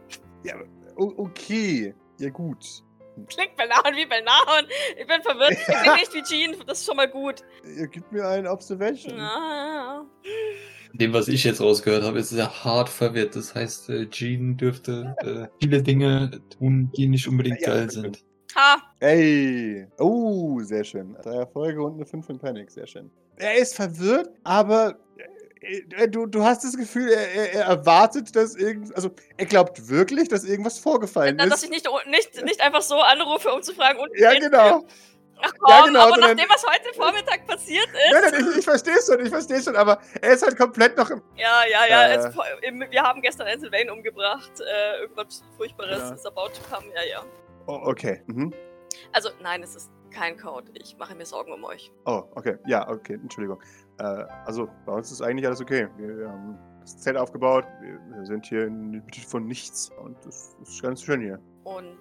[0.43, 0.55] Ja,
[0.95, 1.95] okay.
[2.19, 2.83] Ja, gut.
[3.27, 4.65] Klingt Melnahon wie Melnahon.
[4.99, 5.53] Ich bin verwirrt.
[5.53, 7.43] Ich klinge nicht wie Jean, das ist schon mal gut.
[7.77, 9.19] Ihr gebt mir ein Observation.
[9.19, 10.05] Ah.
[10.93, 13.35] Dem, was ich jetzt rausgehört habe, ist er hart verwirrt.
[13.35, 17.89] Das heißt, äh, Jean dürfte äh, viele Dinge tun, die nicht unbedingt Ja, ja, geil
[17.89, 18.23] sind.
[18.55, 19.87] Ha, Ey.
[19.99, 21.15] Oh, sehr schön.
[21.21, 22.71] Drei Erfolge und eine 5 in Panic.
[22.71, 23.11] Sehr schön.
[23.35, 24.97] Er ist verwirrt, aber
[26.09, 28.95] du, du hast das Gefühl, er, er, er erwartet, dass irgend.
[28.95, 31.63] Also, er glaubt wirklich, dass irgendwas vorgefallen dass ist.
[31.65, 34.85] ich nicht, nicht, nicht einfach so anrufe, um zu fragen, und Ja, genau.
[35.41, 38.11] Ach komm, Ja, genau, aber nachdem was heute Vormittag passiert ist.
[38.13, 41.09] Nein, nein, ich, ich verstehe schon, ich verstehe schon, aber er ist halt komplett noch
[41.09, 41.21] im.
[41.35, 42.07] Ja, ja, ja.
[42.27, 42.31] Äh.
[42.61, 44.51] Im- wir haben gestern einen Sylvain umgebracht.
[44.61, 46.13] Äh, irgendwas Furchtbares Ja.
[46.13, 46.87] ist about to come.
[46.95, 47.25] Ja, ja.
[47.67, 48.21] Oh, okay.
[48.27, 48.53] Mhm.
[49.11, 50.71] Also, nein, es ist kein Code.
[50.75, 51.91] Ich mache mir Sorgen um euch.
[52.05, 52.57] Oh, okay.
[52.65, 53.15] Ja, okay.
[53.15, 53.61] Entschuldigung.
[53.99, 54.03] Äh,
[54.45, 55.87] also, bei uns ist eigentlich alles okay.
[55.97, 57.65] Wir, wir haben das Zelt aufgebaut.
[57.81, 59.91] Wir, wir sind hier in der Mitte von nichts.
[60.03, 61.39] Und das ist ganz schön hier.
[61.63, 61.97] Und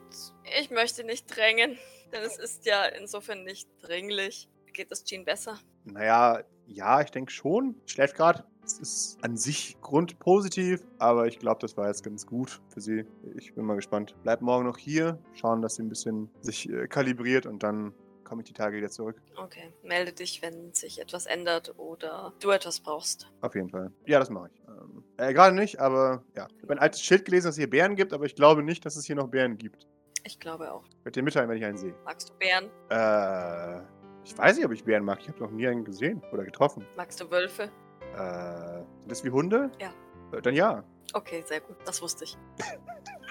[0.60, 1.78] ich möchte nicht drängen,
[2.12, 4.48] denn es ist ja insofern nicht dringlich.
[4.72, 5.58] Geht es Jean besser?
[5.84, 7.76] Naja, ja, ich denke schon.
[7.86, 8.44] Schläft gerade.
[8.64, 13.04] Es ist an sich grundpositiv, aber ich glaube, das war jetzt ganz gut für sie.
[13.36, 14.14] Ich bin mal gespannt.
[14.22, 17.92] Bleibt morgen noch hier, schauen, dass sie ein bisschen sich äh, kalibriert und dann
[18.34, 19.22] komme ich die Tage wieder zurück.
[19.36, 23.30] Okay, melde dich, wenn sich etwas ändert oder du etwas brauchst.
[23.42, 23.92] Auf jeden Fall.
[24.06, 24.60] Ja, das mache ich.
[24.66, 26.48] Ähm, äh, gerade nicht, aber ja.
[26.56, 28.84] Ich habe ein altes Schild gelesen, dass es hier Bären gibt, aber ich glaube nicht,
[28.84, 29.86] dass es hier noch Bären gibt.
[30.24, 30.84] Ich glaube auch.
[30.84, 31.94] Ich werde dir mitteilen, wenn ich einen sehe.
[32.04, 32.64] Magst du Bären?
[32.90, 33.84] Äh,
[34.24, 35.20] ich weiß nicht, ob ich Bären mag.
[35.20, 36.84] Ich habe noch nie einen gesehen oder getroffen.
[36.96, 37.70] Magst du Wölfe?
[38.16, 39.70] Äh, sind das wie Hunde?
[39.80, 39.92] Ja.
[40.36, 40.82] Äh, dann ja.
[41.12, 41.76] Okay, sehr gut.
[41.84, 42.36] Das wusste ich.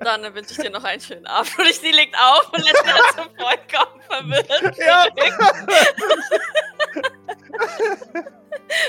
[0.00, 1.58] Dann wünsche ich dir noch einen schönen Abend.
[1.58, 4.76] Und ich, sie legt auf und lässt mir so vollkommen verwirrt.
[4.78, 5.06] Ja.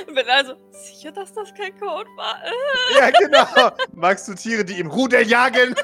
[0.07, 2.41] Und bin also sicher, dass das kein Code war.
[2.97, 3.71] Ja, genau.
[3.93, 5.75] Magst du Tiere, die im Rudel jagen?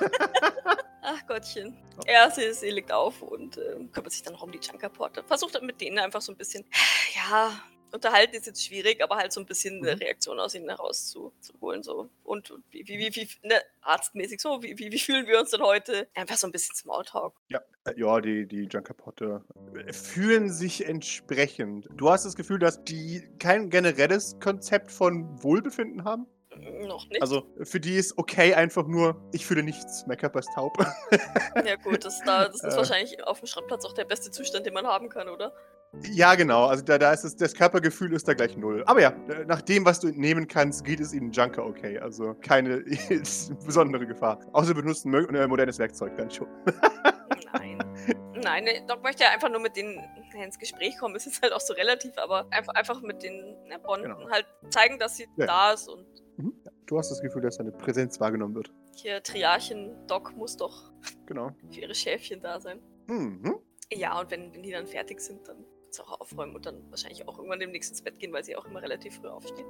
[1.02, 1.78] Ach Gottchen.
[2.08, 5.24] Ja, sie, sie legt auf und äh, kümmert sich dann noch um die Junkerporte.
[5.24, 6.66] Versucht mit denen einfach so ein bisschen,
[7.16, 7.52] ja,
[7.94, 10.02] unterhalten ist jetzt schwierig, aber halt so ein bisschen eine Mhm.
[10.02, 11.84] Reaktion aus ihnen herauszuholen.
[11.84, 12.10] So.
[12.24, 15.62] Und, wie, wie, wie, wie ne, arztmäßig so, wie, wie, wie fühlen wir uns denn
[15.62, 16.08] heute?
[16.14, 17.34] Einfach so ein bisschen Smalltalk.
[17.50, 19.44] Ja, äh, ja die, die Junkerpotte
[19.88, 21.88] äh, fühlen sich entsprechend.
[21.96, 26.28] Du hast das Gefühl, dass die kein generelles Konzept von Wohlbefinden haben?
[26.82, 27.22] Noch nicht.
[27.22, 30.78] Also für die ist okay einfach nur, ich fühle nichts, mein Körper ist taub.
[31.66, 32.78] ja gut, das, da, das ist Äh.
[32.78, 35.54] wahrscheinlich auf dem Schrottplatz auch der beste Zustand, den man haben kann, oder?
[36.12, 36.66] Ja, genau.
[36.66, 38.84] Also da, da ist es, das Körpergefühl ist da gleich null.
[38.86, 41.98] Aber ja, äh, nach dem, was du entnehmen kannst, geht es ihnen Junker okay.
[42.00, 42.80] Also keine
[43.66, 44.40] besondere Gefahr.
[44.54, 46.48] Außer du benutzt ein äh, modernes Werkzeug dann schon.
[47.54, 47.80] Nein.
[48.42, 50.00] Nein, Doc möchte ja einfach nur mit denen
[50.34, 51.16] ins Gespräch kommen.
[51.16, 54.30] Es ist halt auch so relativ, aber einfach, einfach mit den ja, Bonden Genau.
[54.30, 55.46] halt zeigen, dass sie Ja.
[55.46, 56.06] da ist und
[56.86, 58.72] Du hast das Gefühl, dass deine Präsenz wahrgenommen wird.
[58.96, 60.92] hier Triarchin Doc muss doch
[61.26, 61.52] Genau.
[61.72, 62.80] für ihre Schäfchen da sein.
[63.08, 63.60] Mhm.
[63.92, 65.66] Ja, und wenn, wenn die dann fertig sind, dann
[66.00, 68.82] auch aufräumen und dann wahrscheinlich auch irgendwann demnächst ins Bett gehen, weil sie auch immer
[68.82, 69.66] relativ früh aufsteht.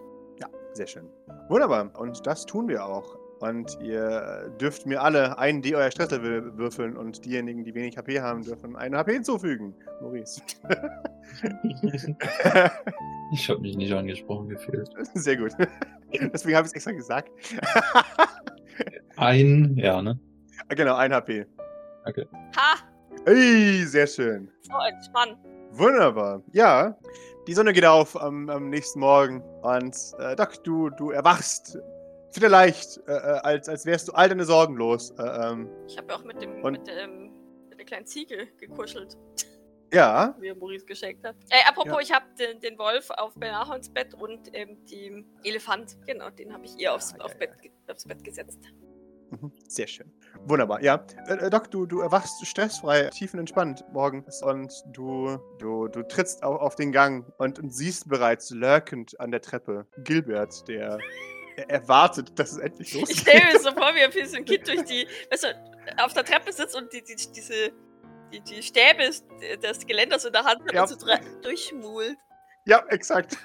[0.73, 1.09] Sehr schön.
[1.49, 1.91] Wunderbar.
[1.99, 3.17] Und das tun wir auch.
[3.39, 8.19] Und ihr dürft mir alle einen D euer Stresslevel würfeln und diejenigen, die wenig HP
[8.19, 9.75] haben, dürfen einen HP hinzufügen.
[10.01, 10.41] Maurice.
[13.31, 14.89] Ich habe mich nicht angesprochen gefühlt.
[15.13, 15.51] Sehr gut.
[16.11, 17.29] Deswegen habe ich es extra gesagt.
[19.17, 20.19] Ein, ja, ne?
[20.69, 21.45] genau, ein HP.
[22.07, 22.75] Ha!
[23.25, 24.49] Ey, sehr schön.
[24.61, 25.37] So entspannt.
[25.79, 26.43] Wunderbar.
[26.51, 26.97] Ja,
[27.47, 31.77] die Sonne geht auf am, am nächsten Morgen und äh, Doc, du, du erwachst
[32.33, 35.11] wieder leicht, äh, äh, als, als wärst du all deine Sorgen los.
[35.17, 37.31] Äh, ähm, Ich habe ja auch mit dem, mit dem
[37.69, 39.17] mit der kleinen Ziege gekuschelt,
[39.93, 41.35] ja, wie er Maurice geschenkt hat.
[41.49, 41.99] Äh, apropos, Ja.
[42.01, 46.65] ich habe den, den Wolf auf Benahons Bett und ähm, den Elefant, genau, den habe
[46.65, 48.59] ich ihr aufs, Ja, auf ja, Bett, ge- aufs Bett gesetzt.
[49.31, 50.11] Mhm, Sehr schön.
[50.45, 50.81] Wunderbar.
[50.81, 56.43] Ja, äh, äh, Doc, du, du erwachst stressfrei, tiefenentspannt morgens und du, du, du trittst
[56.43, 60.97] auf, auf den Gang und, und siehst bereits lurkend an der Treppe Gilbert, der
[61.57, 63.17] er erwartet, dass es endlich Ich losgeht.
[63.17, 66.23] stelle mir so vor, wie er so ein Kind durch die, weißt du, auf der
[66.23, 67.71] Treppe sitzt und die, die, diese,
[68.31, 69.09] die, die Stäbe
[69.61, 70.83] des Geländers in der Hand Ja.
[70.83, 70.95] und so
[71.41, 72.17] durchschmult.
[72.65, 73.37] Ja, exakt.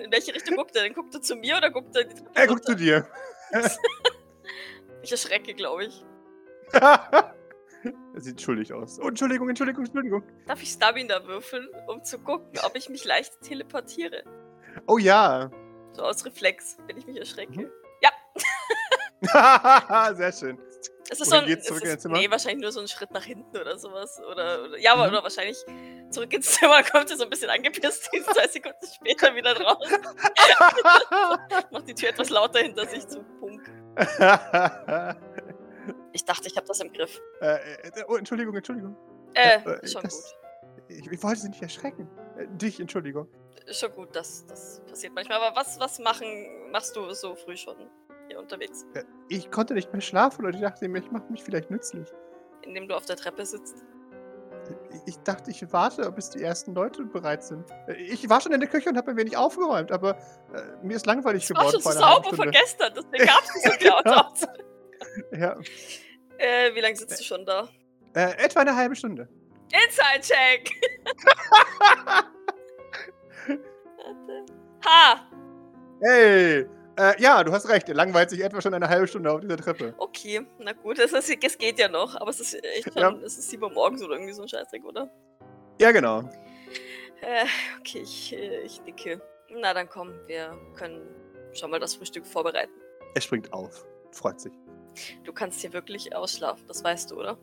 [0.00, 0.84] In welche Richtung guckt er?
[0.84, 3.06] Dann guckt er zu mir oder guckt er Er guckt zu dir.
[5.02, 6.04] Ich erschrecke, glaube ich.
[6.72, 7.34] er
[8.16, 8.98] sieht schuldig aus.
[9.02, 10.22] Oh, Entschuldigung, Entschuldigung, Entschuldigung.
[10.46, 14.22] Darf ich Stamina würfeln, um zu gucken, ob ich mich leicht teleportiere?
[14.86, 15.50] Oh ja.
[15.92, 17.52] So aus Reflex, wenn ich mich erschrecke.
[17.52, 17.70] Mhm.
[18.02, 18.10] Ja,
[20.14, 20.58] Sehr schön.
[21.10, 21.46] es ist Wohin so ein.
[21.46, 21.66] geht's?
[21.66, 22.18] Zurück ist, in dein Zimmer?
[22.18, 24.18] Nee, wahrscheinlich nur so ein Schritt nach hinten oder sowas.
[24.30, 25.12] Oder, oder ja, aber Mhm.
[25.14, 25.58] oder wahrscheinlich
[26.10, 29.86] zurück ins Zimmer, kommt er so ein bisschen angepisst, ist zwei Sekunden später wieder raus.
[31.70, 33.24] Macht die Tür etwas lauter hinter sich zu.
[36.12, 37.20] Ich dachte, ich habe das im Griff.
[37.40, 38.96] äh, äh, oh, Entschuldigung, Entschuldigung.
[39.34, 40.34] Äh, Äh, schon das-
[40.88, 42.08] Ich, ich wollte sie nicht erschrecken.
[42.36, 43.26] Äh, dich, Entschuldigung.
[43.28, 43.74] gut.
[43.74, 45.40] Schon gut, das, das passiert manchmal.
[45.40, 46.26] Aber was, was machen,
[46.72, 47.76] machst du so früh schon
[48.28, 48.84] hier unterwegs?
[48.94, 52.08] Äh, Ich konnte nicht mehr schlafen und ich dachte mir, ich mache mich vielleicht nützlich.
[52.62, 53.84] Indem du auf der Treppe sitzt.
[55.06, 57.64] Ich- dachte, ich warte, bis die ersten Leute bereit sind.
[57.88, 60.16] Äh, Ich war schon in der Küche und habe ein wenig aufgeräumt, aber
[60.54, 63.26] äh, mir ist langweilig Das war geworden schon so einer halben sauber von gestern, deswegen
[63.26, 64.46] gab es so viel Autos.
[65.32, 65.56] Ja.
[66.38, 67.68] Äh, wie lange sitzt du schon da?
[68.14, 69.28] Äh, etwa eine halbe Stunde.
[69.72, 70.70] Inside-Check!
[74.84, 75.20] Ha!
[76.02, 76.66] Hey!
[77.00, 77.88] Äh, ja, du hast recht.
[77.88, 79.94] Er langweilt sich etwa schon eine halbe Stunde auf dieser Treppe.
[79.96, 83.12] Okay, na gut, es, ist, es geht ja noch, aber es ist echt schon, Ja.
[83.24, 85.10] es ist 7 Uhr morgens oder irgendwie so ein Scheißdreck, oder?
[85.80, 86.20] Ja, genau.
[87.22, 87.46] Äh,
[87.78, 89.20] okay, ich, äh, ich nicke.
[89.50, 91.00] Na dann komm, wir können
[91.54, 92.72] schon mal das Frühstück vorbereiten.
[93.14, 93.86] Er springt auf.
[94.12, 94.52] Freut sich.
[95.24, 97.38] Du kannst hier wirklich ausschlafen, das weißt du, oder?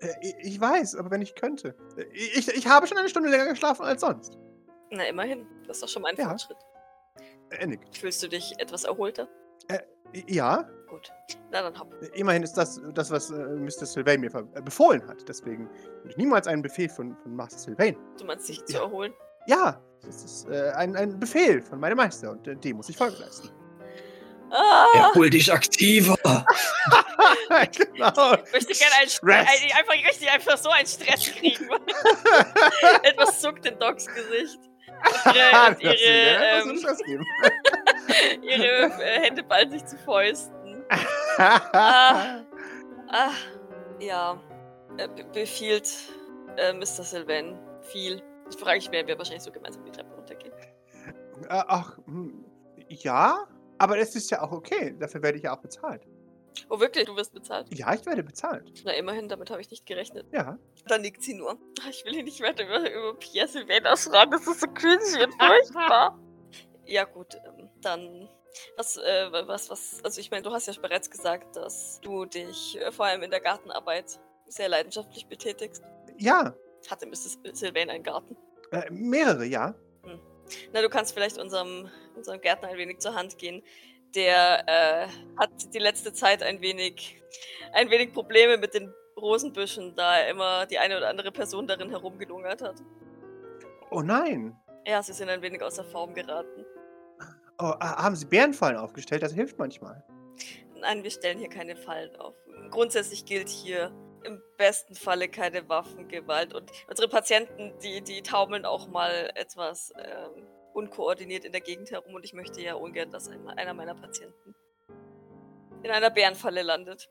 [0.00, 1.74] Äh, ich, weiß, aber wenn ich könnte.
[1.96, 4.36] Äh, Ich, ich habe schon eine Stunde länger geschlafen als sonst.
[4.90, 6.28] Na immerhin, das ist doch schon mal ein Ja.
[6.28, 6.56] Fortschritt.
[7.50, 7.96] Er nickt.
[7.98, 9.28] Fühlst du dich etwas erholter?
[10.14, 11.10] I- Ja, Gut,
[11.50, 11.92] na dann hopp.
[12.00, 13.84] äh, immerhin ist das das, was äh, Mr.
[13.86, 15.28] Sylvain mir äh, befohlen hat.
[15.28, 17.96] Deswegen würde ich niemals einen Befehl von, von Master Sylvain.
[18.18, 18.80] Du meinst dich zu Ja.
[18.82, 19.12] erholen?
[19.48, 22.96] Ja, das ist äh, ein, ein Befehl von meinem Meister und äh, dem muss ich
[22.96, 23.50] Folge leisten.
[24.50, 24.86] Ah!
[24.94, 26.16] Erhol dich aktiver!
[27.72, 28.34] genau.
[28.44, 29.46] Ich möchte gerne einen Stress.
[29.48, 31.68] ein, einfach richtig einfach so einen Stress kriegen.
[33.02, 34.60] Etwas zuckt in Docs Gesicht.
[35.26, 35.94] Ihre, ihre,
[36.62, 36.78] ähm,
[38.42, 40.84] ihre äh, Hände ballen sich zu Fäusten.
[43.08, 43.30] Ah,
[44.00, 44.40] ja.
[44.98, 45.88] Äh, be befiehlt
[46.56, 47.04] äh, Mr.
[47.04, 48.20] Sylvain viel.
[48.50, 50.52] Ich frage mich, werden wir wahrscheinlich so gemeinsam die Treppe runtergehen.
[51.48, 52.44] Äh, Ach, hm,
[52.88, 53.46] ja,
[53.78, 54.96] aber das ist ja auch okay.
[54.98, 56.02] Dafür werde ich ja auch bezahlt.
[56.68, 57.04] Oh, wirklich?
[57.06, 57.66] Du wirst bezahlt?
[57.76, 58.82] Ja, ich werde bezahlt.
[58.84, 60.26] Na, immerhin, damit habe ich nicht gerechnet.
[60.32, 60.58] Ja.
[60.86, 61.58] Dann nickt sie nur.
[61.82, 64.30] Ach, Ich will hier nicht weiter über, über Pierre Sylvain ausfragen.
[64.32, 66.18] Das ist so cringy und furchtbar.
[66.86, 68.28] ja, gut, ähm, dann.
[68.78, 72.78] Was, äh, was, was, also ich meine, du hast ja bereits gesagt, dass du dich
[72.80, 75.82] äh, vor allem in der Gartenarbeit sehr leidenschaftlich betätigst.
[76.16, 76.54] Ja,
[76.88, 77.38] Hatte Mrs.
[77.52, 78.34] Sylvain einen Garten?
[78.72, 79.74] äh, mehrere, ja.
[80.72, 83.62] Na, du kannst vielleicht unserem, unserem Gärtner ein wenig zur Hand gehen.
[84.14, 87.22] Der äh, hat die letzte Zeit ein wenig,
[87.72, 91.90] ein wenig Probleme mit den Rosenbüschen, da er immer die eine oder andere Person darin
[91.90, 92.76] herumgelungert hat.
[93.90, 94.56] Oh nein.
[94.86, 96.64] Ja, sie sind ein wenig außer Form geraten.
[97.58, 99.22] Oh, haben Sie Bärenfallen aufgestellt?
[99.22, 100.04] Das hilft manchmal.
[100.80, 102.34] Nein, wir stellen hier keine Fallen auf.
[102.70, 103.90] Grundsätzlich gilt hier
[104.24, 106.52] im besten Falle keine Waffengewalt.
[106.52, 112.14] Und unsere Patienten, die, die taumeln auch mal etwas ähm, unkoordiniert in der Gegend herum.
[112.14, 114.54] Und ich möchte ja ungern, dass ein, einer meiner Patienten
[115.82, 117.08] in einer Bärenfalle landet.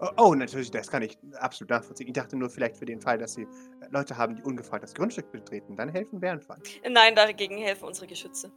[0.00, 2.08] Oh, oh, natürlich, das kann ich absolut nachvollziehen.
[2.08, 3.46] Ich dachte nur vielleicht für den Fall, dass Sie äh,
[3.90, 5.76] Leute haben, die ungefragt das Grundstück betreten.
[5.76, 6.62] Dann helfen Bärenfallen.
[6.88, 8.50] Nein, dagegen helfen unsere Geschütze.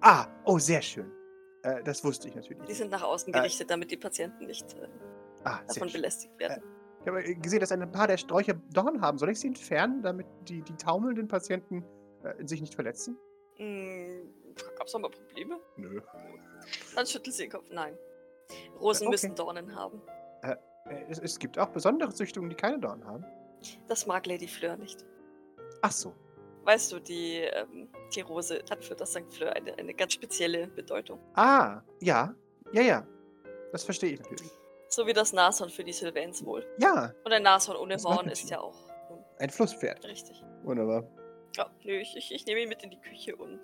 [0.00, 1.10] Ah, oh, sehr schön.
[1.62, 2.62] Äh, das wusste ich natürlich.
[2.66, 3.38] Die sind nach außen Äh.
[3.38, 4.88] gerichtet, damit die Patienten nicht äh,
[5.44, 6.62] Ah, davon belästigt werden.
[7.02, 9.16] Ich habe gesehen, dass ein paar der Sträucher Dorn haben.
[9.18, 11.82] Soll ich sie entfernen, damit die, die taumelnden Patienten
[12.24, 13.18] äh, sich nicht verletzen?
[13.56, 14.32] Hm,
[14.76, 15.58] gab's noch mal Probleme?
[15.76, 16.00] Nö.
[16.94, 17.66] Dann schüttelt sie den Kopf.
[17.70, 17.96] Nein.
[18.80, 19.10] Rosen Okay.
[19.12, 20.00] müssen Dornen haben.
[20.42, 20.56] Äh,
[21.08, 23.24] es, es gibt auch besondere Züchtungen, die keine Dorn haben.
[23.86, 25.04] Das mag Lady Fleur nicht.
[25.82, 26.14] Ach so.
[26.64, 29.30] Weißt du, die, ähm, die Rose hat für das St.
[29.32, 31.18] Fleur eine, eine ganz spezielle Bedeutung.
[31.34, 32.34] Ah, ja.
[32.72, 33.06] Ja, ja.
[33.72, 34.50] Das verstehe ich natürlich.
[34.88, 36.66] So wie das Nashorn für die Sylvains wohl.
[36.78, 38.76] Ja, Und ein Nashorn ohne Horn ist ja auch
[39.38, 40.04] ein Flusspferd.
[40.04, 40.42] richtig.
[40.64, 41.04] Wunderbar.
[41.56, 43.60] Ja, nö, ich, ich, ich nehme ihn mit in die Küche und.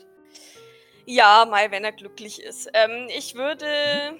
[1.04, 2.68] Ja, Mai, wenn er glücklich ist.
[2.74, 4.18] Ähm, ich würde.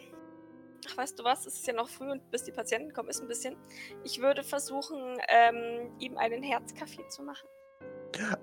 [0.89, 1.47] Ach, weißt du was?
[1.47, 3.57] Es ist ja noch früh und bis die Patienten kommen, ist ein bisschen.
[4.05, 7.49] Ich würde versuchen, ähm, ihm einen Herzkaffee zu machen.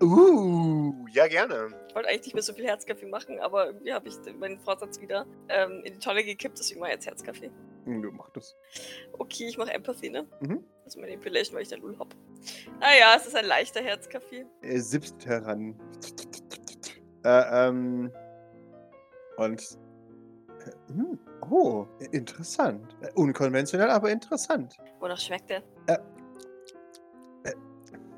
[0.02, 1.74] Uh, ja, gerne.
[1.88, 5.00] Ich wollte eigentlich nicht mehr so viel Herzkaffee machen, aber irgendwie habe ich meinen Vorsatz
[5.00, 7.50] wieder ähm, in die Tonne gekippt, deswegen mache ich jetzt Herzkaffee.
[7.86, 8.56] Du mach das.
[9.14, 10.28] Okay, ich mache Empathy, ne?
[10.42, 10.64] Mhm.
[10.86, 12.14] Also Manipulation, weil ich der Lul hab.
[12.80, 14.46] Naja, es ist ein leichter Herzkaffee.
[14.62, 15.76] Er sippt heran.
[17.24, 18.12] Äh, ähm.
[19.38, 19.62] Und.
[20.66, 21.20] äh, hm,
[21.50, 22.96] Oh, interessant.
[23.02, 24.78] Äh, Unkonventionell, aber interessant.
[25.00, 25.62] Wonach schmeckt der?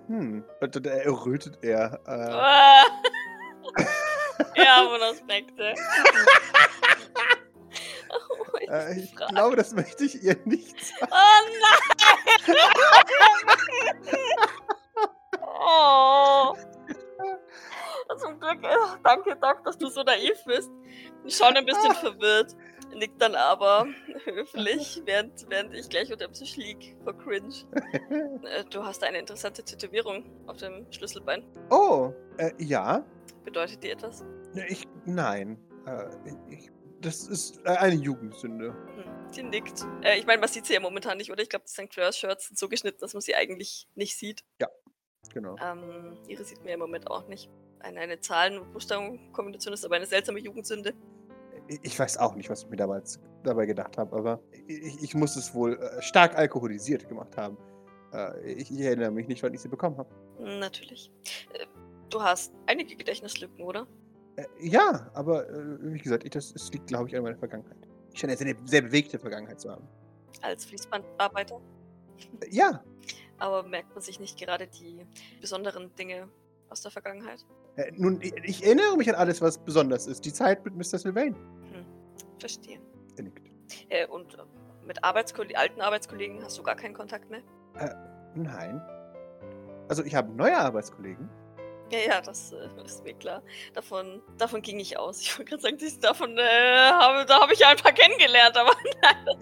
[0.08, 0.44] Hm.
[0.62, 2.00] Und dann errötet er.
[2.06, 2.84] Äh, Ah.
[4.56, 5.74] ja, wonach schmeckt der?
[8.12, 11.12] oh, ich äh, ich glaube, das möchte ich ihr nicht sagen.
[11.12, 12.15] Oh nein!
[15.42, 16.56] Oh.
[18.18, 20.72] Zum Glück, äh, danke Doc, dass du so naiv bist.
[21.28, 22.56] Schon ein bisschen verwirrt,
[22.94, 23.88] nickt dann aber
[24.26, 27.54] höflich, während, während ich gleich unter dem Tisch lieg vor Cringe.
[28.44, 31.44] Äh, Du hast eine interessante Tätowierung auf dem Schlüsselbein.
[31.72, 33.04] Oh, äh, ja.
[33.44, 34.24] Bedeutet die etwas?
[34.70, 34.88] Ich.
[35.06, 35.58] Nein.
[35.86, 36.08] Äh,
[36.50, 36.72] ich,
[37.06, 38.74] das ist äh, eine Jugendsünde.
[38.74, 39.86] Hm, die nickt.
[40.04, 41.42] Äh, ich meine, man sieht sie ja momentan nicht, oder?
[41.44, 41.94] Ich glaube, die St.
[41.94, 44.44] Fleurs Shirts sind so geschnitten, dass man sie eigentlich nicht sieht.
[45.34, 45.56] Genau.
[45.62, 47.50] Ähm, ihre sieht man ja im Moment auch nicht.
[47.80, 50.94] Eine, eine Zahlen- und Buchstabenkombination ist aber eine seltsame Jugendsünde.
[51.82, 55.36] Ich- weiß auch nicht, was ich mir damals dabei gedacht habe, aber ich, ich muss
[55.36, 57.58] es wohl äh, stark alkoholisiert gemacht haben.
[58.14, 60.10] Äh, ich, ich erinnere mich nicht, wann ich sie bekommen habe.
[60.38, 61.12] Hm, Natürlich.
[61.54, 61.66] Äh,
[62.12, 63.88] Du hast einige Gedächtnislücken, oder?
[64.36, 67.78] Äh, ja, aber äh, wie gesagt, ich, das, das liegt, glaube ich, an meiner Vergangenheit.
[68.14, 69.88] Ich scheine jetzt eine sehr bewegte Vergangenheit zu haben.
[70.42, 71.60] Als Fließbandarbeiter.
[72.42, 72.84] Äh, ja,
[73.38, 75.06] Aber merkt man sich nicht gerade die
[75.42, 76.30] besonderen Dinge
[76.70, 77.46] aus der Vergangenheit?
[77.78, 80.24] äh, nun, ich, ich erinnere mich an alles, was besonders ist.
[80.26, 80.98] Die Zeit mit Mr.
[81.00, 81.36] Sylvain.
[81.36, 81.86] Hm,
[82.40, 82.80] verstehe.
[83.18, 83.50] Er nickt.
[83.90, 84.38] Äh, und äh,
[84.86, 87.42] mit Arbeitskolle alten Arbeitskollegen hast du gar keinen Kontakt mehr?
[88.36, 88.82] Nein.
[89.90, 91.30] Also, ich habe neue Arbeitskollegen.
[91.92, 93.44] Ja, ja, das äh, ist mir klar.
[93.74, 95.22] Davon, davon ging ich aus.
[95.22, 96.42] Ich wollte gerade sagen, dies- davon äh,
[96.92, 98.72] habe, da habe ich ja ein paar kennengelernt, aber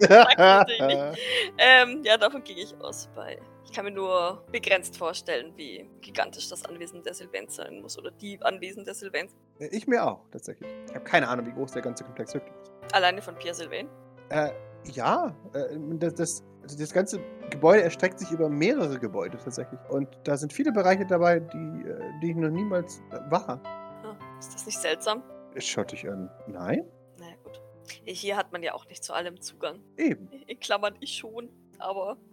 [0.38, 1.18] natürlich nicht.
[1.58, 3.08] ähm, ja, davon ging ich aus.
[3.14, 7.98] Bei, ich kann mir nur begrenzt vorstellen, wie gigantisch das Anwesen der Sylvains sein muss
[7.98, 9.34] oder die Anwesen der Sylvains.
[9.58, 10.68] ich mir auch, tatsächlich.
[10.88, 12.94] Ich habe keine Ahnung, wie groß der ganze Komplex wirklich ist.
[12.94, 13.88] Alleine von Pierre Sylvain.
[14.28, 14.50] Äh,
[14.92, 19.78] ja, äh, das, das, also das ganze Gebäude erstreckt sich über mehrere Gebäude tatsächlich.
[19.90, 23.60] Und da sind viele Bereiche dabei, die, äh, die ich noch niemals äh, war.
[24.02, 25.22] Ah, ist das nicht seltsam?
[25.58, 26.30] Schaut dich an.
[26.46, 26.84] Nein?
[27.18, 27.60] Naja, gut.
[28.04, 29.80] Hier hat man ja auch nicht zu allem Zugang.
[29.98, 30.28] Eben.
[30.46, 32.16] In Klammern ich schon, aber.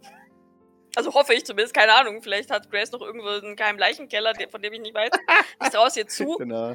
[0.94, 2.20] Also hoffe ich zumindest, keine Ahnung.
[2.20, 5.08] Vielleicht hat Grace noch irgendwo einen geheimen Leichenkeller, von dem ich nicht weiß.
[5.62, 6.36] Ich traue es ihr zu.
[6.36, 6.74] Genau.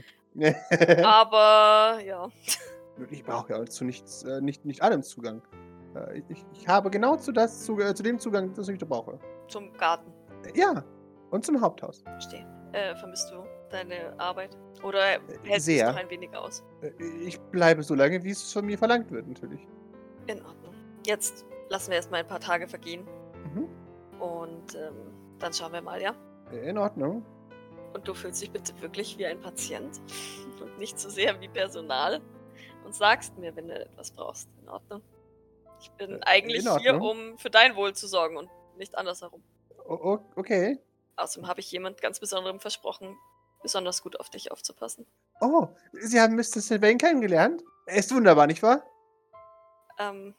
[1.04, 2.28] Aber ja.
[3.12, 5.43] ich brauche ja zu nichts, äh, nicht, nicht allem Zugang.
[5.98, 8.86] Äh, ich, ich habe genau zu, das, zu, äh, zu dem Zugang, das ich da
[8.86, 9.20] brauche.
[9.48, 10.12] Zum Garten.
[10.46, 10.84] Äh, ja,
[11.32, 12.02] und zum Haupthaus.
[12.02, 12.46] Verstehe.
[12.74, 14.58] Äh, vermisst du deine Arbeit?
[14.84, 16.64] Oder hältst du ein wenig aus?
[17.26, 19.68] Ich bleibe so lange, wie es von mir verlangt wird, natürlich.
[20.28, 20.74] In Ordnung.
[21.06, 23.06] Jetzt lassen wir erstmal ein paar Tage vergehen.
[23.54, 23.68] Mhm.
[24.20, 24.96] Und ähm,
[25.40, 26.14] dann schauen wir mal, ja?
[26.52, 27.26] In Ordnung.
[27.94, 30.00] Und du fühlst dich bitte wirklich wie ein Patient
[30.62, 32.22] und nicht so sehr wie Personal.
[32.86, 34.50] und sagst mir, wenn du etwas brauchst.
[34.62, 35.02] In Ordnung.
[35.80, 39.44] Ich bin eigentlich hier, um für dein Wohl zu sorgen und nicht andersherum.
[39.86, 40.80] O o okay.
[41.16, 43.18] Außerdem habe ich jemand ganz Besonderem versprochen,
[43.62, 45.06] besonders gut auf dich aufzupassen.
[45.42, 46.62] Oh, Sie haben Mr.
[46.62, 47.63] Sylvain kennengelernt?
[47.86, 48.84] Er ist wunderbar, nicht wahr?
[50.00, 50.36] Ähm,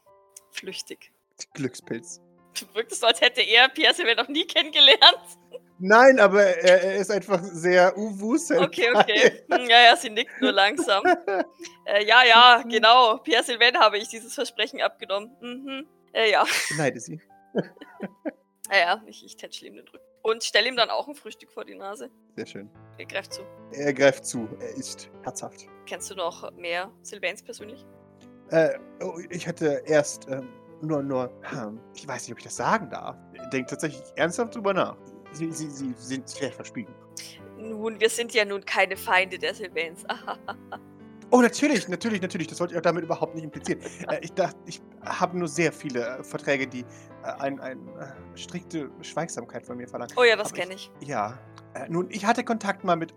[0.51, 1.11] flüchtig.
[1.53, 2.21] Glückspilz.
[2.59, 5.37] Du wirktest so, als hätte er Pierre Sylvain noch nie kennengelernt.
[5.79, 9.43] Nein, aber er, er ist einfach sehr uwu Okay, okay.
[9.51, 11.03] Hm, Ja, ja, sie nickt nur langsam.
[11.85, 13.17] Äh, ja, ja, genau.
[13.17, 15.35] Pierre Sylvain habe ich dieses Versprechen abgenommen.
[15.41, 15.87] Mhm.
[16.13, 16.45] Äh, ja.
[16.69, 17.19] Beneide sie.
[18.71, 20.05] Ja, ja, ich, ich tätschle ihm den Rücken.
[20.21, 22.11] Und stelle ihm dann auch ein Frühstück vor die Nase.
[22.35, 22.69] Sehr schön.
[22.99, 23.41] Er greift zu.
[23.71, 24.47] Er greift zu.
[24.59, 25.65] Er ist herzhaft.
[25.87, 27.83] Kennst du noch mehr Sylvains persönlich?
[28.51, 30.49] Äh, oh, ich hatte erst ähm,
[30.81, 33.17] nur, nur, hm, ich weiß nicht, ob ich das sagen darf.
[33.51, 34.97] Denkt tatsächlich ernsthaft drüber nach.
[35.31, 36.93] Sie, sie, sie sind sehr verspiegen.
[37.57, 40.05] Nun, wir sind ja nun keine Feinde der Sylvains.
[41.31, 42.47] Oh, natürlich, natürlich, natürlich.
[42.47, 43.81] Das wollte ich auch damit überhaupt nicht implizieren.
[44.09, 46.85] Äh, ich dachte, ich habe nur sehr viele äh, Verträge, die äh,
[47.39, 50.13] ein, ein, äh, strikte Schweigsamkeit von mir verlangen.
[50.17, 50.89] oh ja, das kenne ich.
[51.01, 51.37] Ja.
[51.75, 53.13] Äh, nun, ich hatte Kontakt mal mit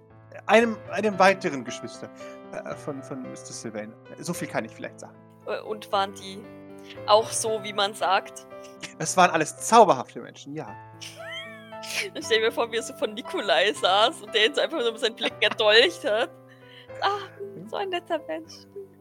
[0.47, 2.11] einem, einem weiteren Geschwister
[2.53, 3.37] äh, von, von Mr.
[3.37, 3.95] Sylvain.
[4.19, 5.17] So viel kann ich vielleicht sagen.
[5.67, 6.39] Und waren die
[7.07, 8.47] auch so, wie man sagt?
[8.99, 10.69] Es waren alles zauberhafte Menschen, ja.
[12.15, 14.79] Ich stelle mir vor, wie er so von Nikolai saß und der ihn so einfach
[14.79, 16.31] nur mit seinen Blicken erdolcht hat.
[17.01, 17.19] Ah,
[17.69, 18.53] so ein netter Mensch.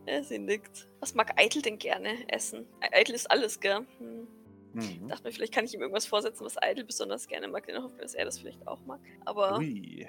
[0.07, 0.87] Ja, sie nickt.
[0.99, 2.67] Was mag Eitel denn gerne essen?
[2.79, 3.85] Eitel ist alles, gell?
[3.99, 4.27] Hm.
[4.73, 5.09] Mhm.
[5.09, 7.65] Dachte mir, vielleicht kann ich ihm irgendwas vorsetzen, was Eitel besonders gerne mag.
[7.67, 9.01] Der Hoffnung, dass er das vielleicht auch mag.
[9.25, 10.07] Aber Ui,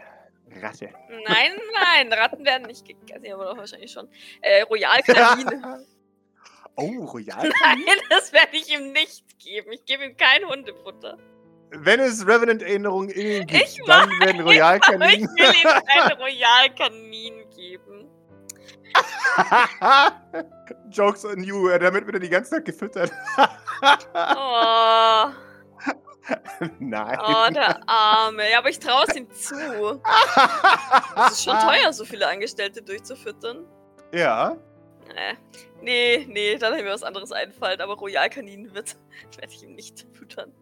[0.61, 0.90] Ratte.
[1.09, 3.25] nein, nein, Ratten werden nicht gegessen.
[3.25, 4.09] Ja, aber doch wahrscheinlich schon.
[4.40, 5.64] Äh, Royal Kanin.
[6.77, 7.49] oh, Royal.
[7.62, 9.73] nein, das werde ich ihm nicht geben.
[9.73, 11.18] Ich gebe ihm kein Hundefutter.
[11.74, 15.28] Wenn es Revenant-Erinnerungen in ihm gibt, Ich dann werden Aber ich Royalkaninen.
[15.37, 18.08] will ihm einen Royal Kanin geben.
[20.90, 23.11] Jokes on you, äh, damit wird er die ganze Zeit gefüttert.
[24.14, 25.30] Oh,
[26.78, 27.18] Nein.
[27.20, 28.50] oh, der Arme.
[28.50, 30.00] Ja, aber ich traue es ihm zu.
[31.26, 33.64] Es ist schon teuer, so viele Angestellte durchzufüttern.
[34.12, 34.56] Ja.
[35.16, 35.35] Äh,
[35.80, 37.80] nee, nee, dann hätte mir was anderes einfallen.
[37.80, 38.96] Aber Royal Kanin wird,
[39.38, 40.52] werde ich ihm nicht füttern.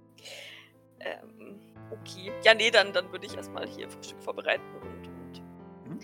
[1.00, 1.60] Ähm,
[1.90, 2.32] okay.
[2.44, 5.06] Ja, nee, dann, dann würde ich erstmal hier Frühstück vorbereiten und.
[5.08, 5.42] und
[5.86, 5.98] Mhm.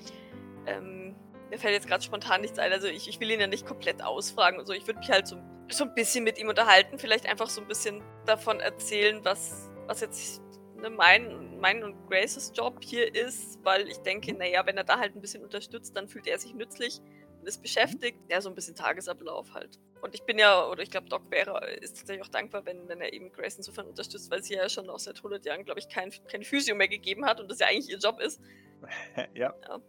[0.67, 1.17] ähm,
[1.51, 2.73] mir fällt jetzt gerade spontan nichts ein.
[2.73, 4.73] Also ich, ich will ihn ja nicht komplett ausfragen und so.
[4.73, 5.37] Ich würde mich halt so,
[5.71, 6.99] so ein bisschen mit ihm unterhalten.
[6.99, 10.43] Vielleicht einfach so ein bisschen davon erzählen, was, was jetzt
[10.75, 13.63] ne, mein, mein und Graces Job hier ist.
[13.63, 16.53] Weil ich denke, naja, wenn er da halt ein bisschen unterstützt, dann fühlt er sich
[16.53, 17.01] nützlich
[17.47, 18.19] ist beschäftigt.
[18.31, 19.79] Ja, so ein bisschen Tagesablauf halt.
[20.03, 23.01] Und ich bin ja, oder ich glaube, Doc wäre, ist tatsächlich auch dankbar, wenn, wenn
[23.01, 25.89] er eben Grace insofern unterstützt, weil sie ja schon auch seit 100 Jahren, glaube ich,
[25.89, 28.41] kein, kein Physio mehr gegeben hat und das ja eigentlich ihr Job ist.
[29.35, 29.55] ja.
[29.69, 29.81] Ja.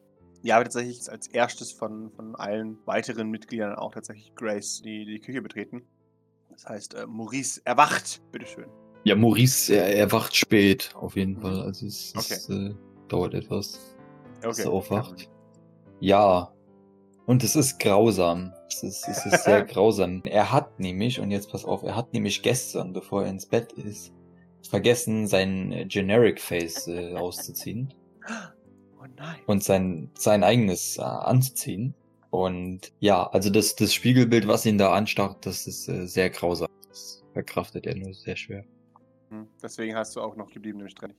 [0.43, 5.05] Ja, aber tatsächlich ist als erstes von, von allen weiteren Mitgliedern auch tatsächlich Grace die,
[5.05, 5.85] die Küche betreten.
[6.51, 8.21] Das heißt, äh, Maurice erwacht.
[8.31, 8.67] Bitteschön.
[9.03, 11.61] Ja, Maurice, er, er wacht spät, auf jeden Fall.
[11.61, 12.73] Also es, es äh,
[13.07, 13.95] dauert etwas,
[14.41, 15.29] bis er aufwacht.
[15.99, 16.53] Ja.
[17.27, 18.53] Und es ist grausam.
[18.69, 20.21] Es ist, es ist sehr grausam.
[20.25, 23.73] Er hat nämlich, und jetzt pass auf, er hat nämlich gestern, bevor er ins Bett
[23.73, 24.13] ist,
[24.69, 27.93] vergessen, sein Generic Face äh, auszuziehen
[28.99, 29.39] Oh nein.
[29.45, 31.93] und sein, sein eigenes äh, anzuziehen.
[32.29, 36.69] Und ja, also das, das Spiegelbild, was ihn da anstarrt, das ist äh, sehr grausam.
[36.87, 38.63] Das verkraftet er nur sehr schwer.
[39.31, 41.13] Hm, Deswegen hast du auch noch geblieben im Strand.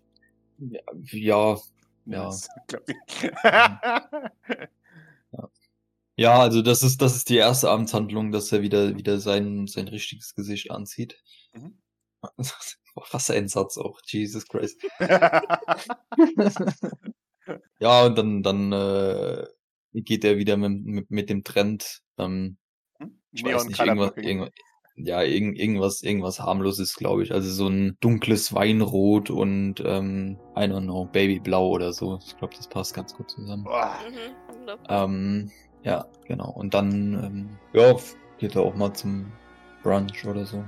[0.59, 0.81] Ja,
[1.13, 1.57] ja,
[2.07, 2.25] Ja.
[2.25, 2.49] Das
[2.87, 3.31] ich.
[3.45, 4.09] Ja,
[6.27, 10.35] also das ist, das ist die erste Amtshandlung, dass er wieder, wieder sein, sein richtiges
[10.35, 11.23] Gesicht anzieht.
[11.53, 11.79] Mhm.
[13.13, 14.83] Was ein Satz auch, Jesus Christ.
[17.79, 19.47] ja, und dann, dann äh,
[19.93, 22.01] geht er wieder mit, mit, mit dem Trend.
[22.19, 22.57] Ähm,
[23.31, 24.51] ich weiß nicht, irgendwas, irgendwas,
[24.97, 27.33] ja, irgend, irgendwas, irgendwas harmloses, glaube ich.
[27.33, 32.19] Also so ein dunkles Weinrot und ähm, I don't know, Babyblau oder so.
[32.27, 33.63] Ich glaube, das passt ganz gut zusammen.
[33.63, 34.77] Mhm.
[34.89, 35.53] Ähm,
[35.89, 36.51] ja, genau.
[36.51, 37.97] Und dann, ähm, ja,
[38.37, 39.33] geht er auch mal zum
[39.83, 40.63] Brunch oder so.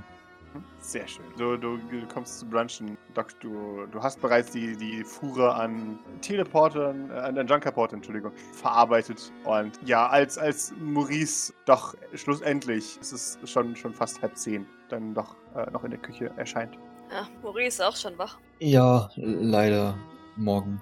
[0.79, 1.25] Sehr schön.
[1.37, 1.77] Du, du
[2.11, 2.97] kommst zu Brunchen.
[3.13, 9.31] Doc, du, du hast bereits die, die Fuhre an Teleportern, äh, an Junkerportern, Entschuldigung, verarbeitet.
[9.45, 15.13] Und ja, als, als Maurice doch schlussendlich, es ist schon, schon fast halb zehn, dann
[15.13, 16.77] doch äh, noch in der Küche erscheint.
[17.11, 18.39] Ja, Maurice ist auch schon wach.
[18.59, 19.95] Ja, leider
[20.35, 20.81] morgen.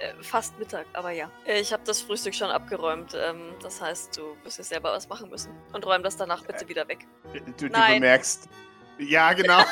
[0.00, 1.30] Äh, fast Mittag, aber ja.
[1.44, 3.14] Ich habe das Frühstück schon abgeräumt.
[3.14, 5.52] Ähm, das heißt, du wirst jetzt selber was machen müssen.
[5.74, 7.06] Und räum das danach bitte wieder weg.
[7.32, 8.00] Du, du Nein.
[8.00, 8.48] bemerkst.
[8.98, 9.60] Ja, genau.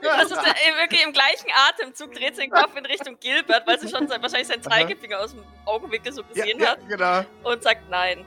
[0.00, 0.36] Das ist
[0.80, 4.22] wirklich im gleichen Atemzug dreht sie den Kopf in Richtung Gilbert, weil sie schon sein,
[4.22, 7.24] wahrscheinlich seinen Zeigefinger aus dem Augenwinkel so ja, gesehen ja, hat genau.
[7.42, 8.24] und sagt nein.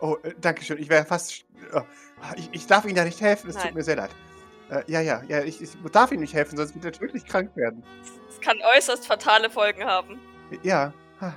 [0.00, 0.78] Oh, äh, danke schön.
[0.78, 1.44] Ich wäre fast.
[1.72, 1.82] Oh,
[2.36, 3.50] ich, ich darf Ihnen da nicht helfen.
[3.50, 4.10] Es tut mir sehr leid.
[4.70, 5.44] Äh, ja, ja, ja.
[5.44, 7.82] Ich, ich darf Ihnen nicht helfen, sonst wird er wirklich krank werden.
[8.28, 10.20] Es kann äußerst fatale Folgen haben.
[10.62, 10.92] Ja.
[11.20, 11.34] Ah,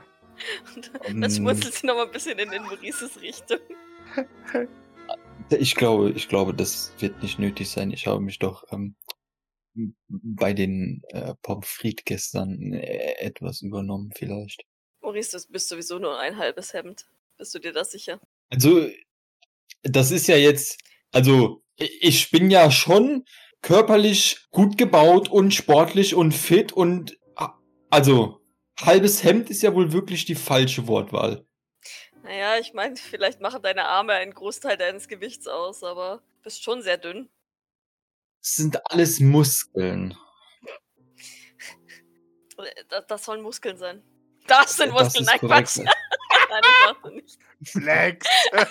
[1.07, 3.59] Und dann schmunzelt sie nochmal ein bisschen in, in Maurices Richtung.
[5.49, 7.91] Ich glaube, ich glaube, das wird nicht nötig sein.
[7.91, 8.95] Ich habe mich doch ähm,
[10.07, 14.63] bei den äh, Pommes frites gestern äh, etwas übernommen vielleicht.
[15.01, 17.07] Maurice, du bist sowieso nur ein halbes Hemd.
[17.37, 18.19] Bist du dir da sicher?
[18.49, 18.89] Also,
[19.83, 20.79] das ist ja jetzt,
[21.11, 23.25] also, ich bin ja schon
[23.61, 27.17] körperlich gut gebaut und sportlich und fit und,
[27.89, 28.41] also,
[28.79, 31.45] halbes Hemd ist ja wohl wirklich die falsche Wortwahl.
[32.23, 36.63] Naja, ich meine, vielleicht machen deine Arme einen Großteil deines Gewichts aus, aber du bist
[36.63, 37.29] schon sehr dünn.
[38.41, 40.15] Es sind alles Muskeln.
[42.89, 44.03] Das, das sollen Muskeln sein.
[44.47, 45.39] Das sind Das Muskeln, ist nein.
[45.39, 45.77] Quatsch.
[46.49, 46.61] Nein,
[47.03, 47.39] das nicht.
[47.63, 48.25] Flex.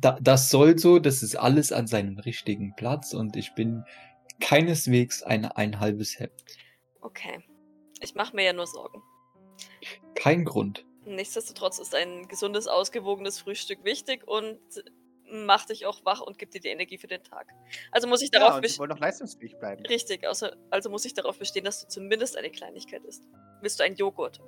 [0.00, 3.84] Da, das soll so, das ist alles an seinem richtigen Platz und ich bin
[4.40, 6.44] keineswegs ein, ein halbes Hemd.
[7.00, 7.42] Okay.
[8.00, 9.02] Ich mache mir ja nur Sorgen.
[10.14, 10.84] Kein Grund.
[11.06, 14.58] Nichtsdestotrotz ist ein gesundes, ausgewogenes Frühstück wichtig und
[15.30, 17.48] macht dich auch wach und gibt dir die Energie für den Tag.
[17.90, 18.80] Also muss ich ja, darauf bestehen.
[18.80, 19.84] wollen noch leistungsfähig bleiben.
[19.86, 23.24] Richtig, außer, also muss ich darauf bestehen, dass du zumindest eine Kleinigkeit isst.
[23.60, 24.40] Willst du einen Joghurt?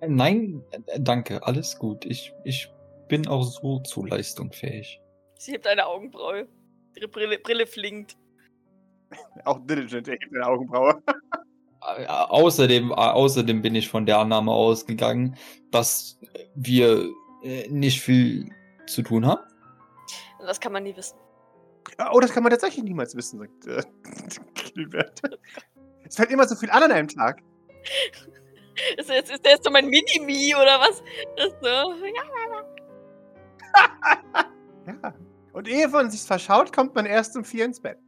[0.00, 2.04] Nein, äh, danke, alles gut.
[2.04, 2.68] Ich, ich
[3.08, 5.00] bin auch so zu leistungsfähig.
[5.38, 6.48] Sie hebt eine Augenbraue.
[6.96, 8.16] Ihre Brille, Brille flinkt.
[9.44, 11.02] Auch Diligent, er hebt eine Augenbraue.
[11.80, 15.36] Außerdem, außerdem bin ich von der Annahme ausgegangen,
[15.70, 16.18] dass
[16.54, 17.08] wir
[17.42, 18.50] äh, nicht viel
[18.86, 19.40] zu tun haben.
[20.40, 21.16] Das kann man nie wissen.
[22.12, 23.82] Oh, das kann man tatsächlich niemals wissen, sagt äh,
[24.74, 25.22] Gilbert.
[26.04, 27.42] Es fällt immer so viel an an einem Tag.
[28.96, 31.02] Ist, jetzt, ist der jetzt so mein Mini-Me oder was?
[31.36, 31.88] Ist so, ja.
[32.04, 32.67] Ja.
[35.52, 37.98] Und ehe man sich verschaut, kommt man erst um vier ins Bett.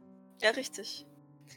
[0.41, 1.05] ja, richtig.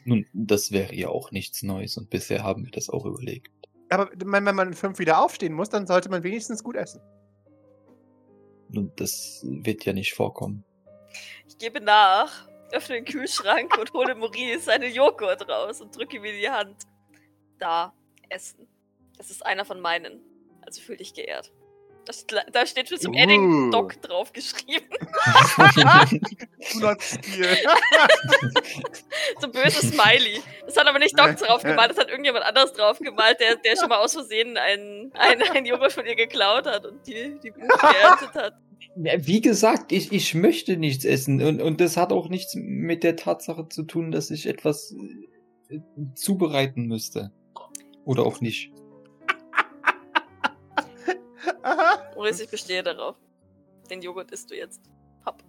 [0.03, 3.51] Nun, das wäre ja auch nichts Neues und bisher haben wir das auch überlegt.
[3.89, 7.01] Aber wenn man um fünf wieder aufstehen muss, dann sollte man wenigstens gut essen.
[8.69, 10.63] Nun, das wird ja nicht vorkommen.
[11.47, 16.25] Ich gebe nach, öffne den Kühlschrank und hole Maurice einen Joghurt raus und drücke ihm
[16.25, 16.83] in die Hand.
[17.57, 17.93] Da,
[18.29, 18.67] essen.
[19.17, 20.21] Das ist einer von meinen.
[20.61, 21.53] Also fühl dich geehrt.
[22.05, 23.17] Das, da steht für zum Uh.
[23.17, 24.87] Edding Doc draufgeschrieben.
[26.79, 27.47] Not Spiel.
[29.39, 30.41] So ein böses Smiley.
[30.65, 33.75] Das hat aber nicht Doc drauf gemalt, das hat irgendjemand anderes drauf gemalt, der, der
[33.75, 37.51] schon mal aus Versehen einen, einen, einen Joghurt von ihr geklaut hat und die, die
[37.51, 38.53] geerntet hat.
[38.95, 43.15] Wie gesagt, ich, ich möchte nichts essen und, und das hat auch nichts mit der
[43.15, 44.95] Tatsache zu tun, dass ich etwas
[45.69, 45.79] äh,
[46.13, 47.31] zubereiten müsste.
[48.05, 48.71] Oder auch nicht.
[52.15, 53.15] Maurice, ich bestehe darauf.
[53.89, 54.81] Den Joghurt isst du jetzt.
[55.25, 55.43] Hopp.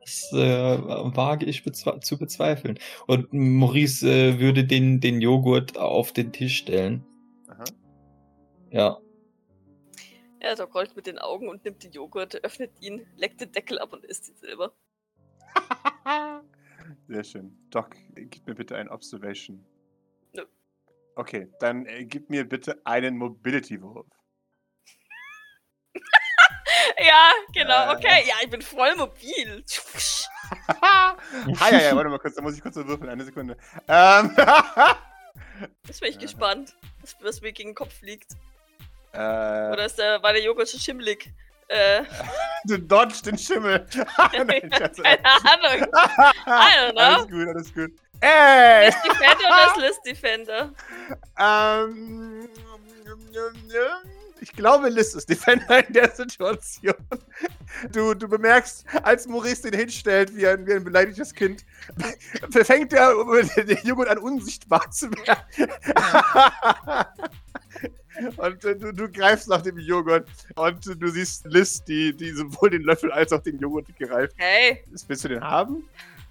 [0.00, 2.78] Das äh, wage ich bezwe zu bezweifeln.
[3.06, 7.04] Und Maurice äh, würde den, den Joghurt auf den Tisch stellen.
[7.48, 7.64] Aha.
[8.70, 8.98] Ja.
[10.42, 13.78] Ja, Doc rollt mit den Augen und nimmt den Joghurt, öffnet ihn, leckt den Deckel
[13.78, 14.72] ab und isst ihn selber.
[17.08, 17.56] Sehr schön.
[17.70, 19.64] Doc, gib mir bitte ein Observation.
[20.32, 20.44] Nö.
[21.14, 24.06] Okay, dann äh, gib mir bitte einen Mobility-Wurf.
[26.98, 27.96] Ja, genau, Äh.
[27.96, 28.24] okay.
[28.26, 29.64] Ja, ich bin voll mobil.
[30.82, 31.16] ah,
[31.70, 33.56] ja, ja, warte mal kurz, da muss ich kurz so würfeln, eine Sekunde.
[33.88, 34.36] Ähm,
[35.86, 36.22] Jetzt bin ich Ja.
[36.22, 38.32] gespannt, was, was mir gegen den Kopf liegt.
[39.12, 41.32] äh, Oder ist der, war der Joghurt schon schimmelig?
[41.68, 42.02] Äh,
[42.64, 43.86] du dodgst den Schimmel.
[44.32, 44.90] Nein, keine
[45.24, 45.88] Ahnung.
[46.46, 47.00] I don't know.
[47.00, 47.92] Alles gut, alles gut.
[48.20, 48.86] Ey!
[48.86, 50.72] List Defender oder ist List Defender?
[51.38, 52.48] Ähm,
[54.42, 56.94] ich glaube, Liz ist Defender in der Situation.
[57.92, 61.64] Du, du bemerkst, als Maurice den hinstellt, wie ein, wie ein beleidigtes Kind,
[62.50, 63.14] fängt der,
[63.56, 65.42] der Joghurt an, unsichtbar zu werden.
[68.36, 72.70] Und äh, du, du greifst nach dem Joghurt und du siehst Liz, die, die sowohl
[72.70, 74.34] den Löffel als auch den Joghurt greift.
[74.36, 75.88] Hey, Willst du den haben?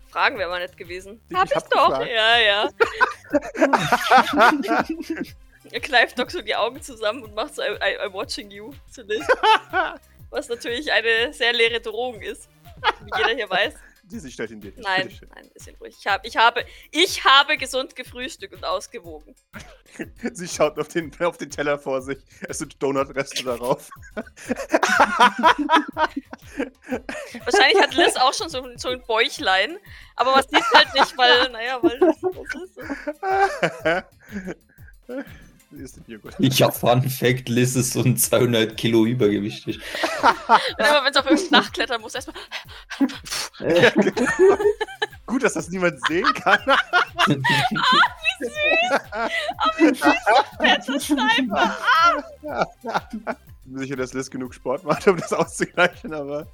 [0.10, 1.20] Fragen wäre mal nicht gewesen.
[1.30, 1.90] Ich hab ich hab doch.
[1.90, 2.12] gefragt.
[2.14, 2.70] Ja, ja.
[5.72, 8.74] Er kneift Doc so die Augen zusammen und macht so I, I, I'm watching you
[8.90, 9.26] zu Liz.
[10.30, 12.50] Was natürlich eine sehr leere Drohung ist.
[13.04, 13.74] Wie jeder hier weiß.
[14.04, 14.74] Diese stellt ihn dir.
[14.78, 15.96] Nein, nein, bisschen ruhig.
[15.98, 19.36] Ich, hab, ich, habe, ich habe gesund gefrühstückt und ausgewogen.
[20.34, 22.18] Sie schaut auf den, auf den Teller vor sich.
[22.50, 23.90] Es sind Donutreste darauf.
[27.46, 29.78] Wahrscheinlich hat Liz auch schon so, so ein Bäuchlein,
[30.18, 32.20] aber man sieht halt nicht, weil, naja, weil das,
[35.08, 35.26] das
[35.80, 36.36] ist den Joghurt.
[36.40, 39.80] Ich hab Fun Fact, Liz ist so ein 200 Kilo übergewichtig.
[40.78, 42.36] Immer wenn es auf irgendein Dach klettern muss, erstmal.
[43.60, 44.58] Ja, genau.
[45.26, 46.60] Gut, dass das niemand sehen kann.
[53.64, 56.48] Ich bin sicher, dass Liz genug Sport macht, um das auszugleichen, aber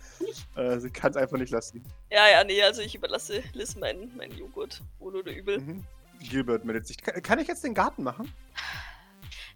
[0.55, 1.84] äh, sie kann es einfach nicht lassen.
[2.11, 4.84] Ja, ja, nee, also ich überlasse Liz meinen mein Joghurt.
[4.99, 5.59] Wohl oder übel.
[5.59, 5.84] Mhm.
[6.20, 6.97] Gilbert meldet sich.
[6.97, 8.32] Kann, kann ich jetzt den Garten machen?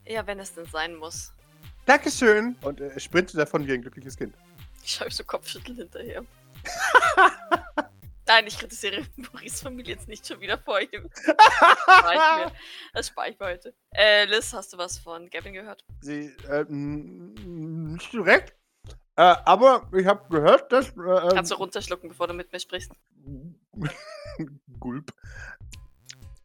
[0.06, 1.34] Ja, wenn es denn sein muss.
[1.86, 2.56] Dankeschön!
[2.62, 4.36] Und äh, er sprintet davon wie ein glückliches Kind.
[4.84, 6.24] Ich schaue so Kopfschütteln hinterher.
[8.28, 11.10] Nein, ich kritisiere Maurice Familie jetzt nicht schon wieder vor ihm.
[11.26, 11.36] Das
[11.84, 12.52] spare ich mir.
[12.94, 13.74] Das spare ich mir heute.
[13.94, 15.84] Äh, Liz, hast du was von Gavin gehört?
[16.02, 18.56] Sie, äh, nicht direkt.
[19.18, 20.90] Äh, aber ich habe gehört, dass.
[20.90, 22.92] Äh, Kannst du runterschlucken, bevor du mit mir sprichst?
[24.80, 25.14] Gulp.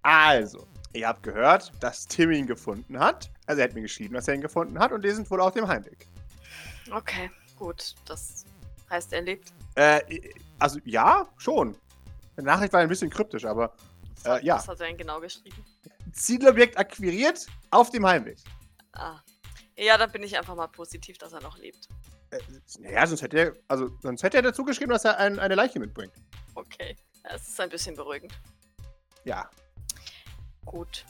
[0.03, 0.67] Also,
[0.97, 3.31] ihr habt gehört, dass Tim ihn gefunden hat.
[3.47, 5.53] Also, er hat mir geschrieben, dass er ihn gefunden hat und die sind wohl auf
[5.55, 6.07] dem Heimweg.
[6.93, 7.95] Okay, gut.
[8.07, 8.45] Das
[8.91, 9.53] heißt, er lebt.
[9.75, 10.01] Äh,
[10.59, 11.77] also, ja, schon.
[12.39, 13.73] Die Nachricht war ein bisschen kryptisch, aber
[14.25, 14.57] Äh, ja.
[14.57, 15.65] was hat er denn genau geschrieben?
[16.13, 18.39] Zielobjekt akquiriert auf dem Heimweg.
[18.93, 19.21] Ah.
[19.77, 21.89] Ja, dann bin ich einfach mal positiv, dass er noch lebt.
[22.31, 22.39] Äh,
[22.81, 25.79] naja, sonst hätte er, also, sonst hätte er dazu geschrieben, dass er ein, eine Leiche
[25.79, 26.13] mitbringt.
[26.55, 26.97] Okay.
[27.25, 28.33] Ja, Es ist ein bisschen beruhigend.
[29.25, 29.49] Ja.
[30.67, 31.05] Gut.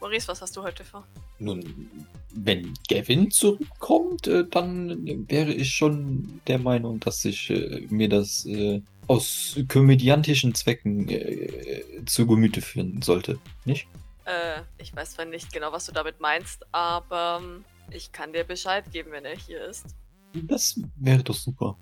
[0.00, 1.06] Maurice, was hast du heute vor?
[1.38, 1.90] Nun,
[2.34, 8.46] wenn Gavin zurückkommt, äh, dann wäre ich schon der Meinung, dass ich äh, mir das
[8.46, 13.38] äh, aus komödiantischen Zwecken äh, zu Gemüte führen sollte.
[13.66, 13.88] Nicht?
[14.24, 18.44] Äh, ich weiß zwar nicht genau, was du damit meinst, aber ähm, ich kann dir
[18.44, 19.84] Bescheid geben, wenn er hier ist.
[20.32, 21.76] Das wäre doch super.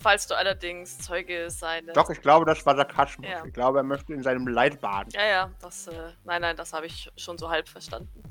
[0.00, 1.94] Falls du allerdings Zeuge seines.
[1.94, 3.26] Doch, ich glaube, das war Sarkasmus.
[3.28, 3.44] Ja.
[3.44, 5.10] Ich glaube, er möchte in seinem Leid baden.
[5.12, 5.86] Ja, ja, das.
[5.86, 8.22] Äh, nein, nein, das habe ich schon so halb verstanden.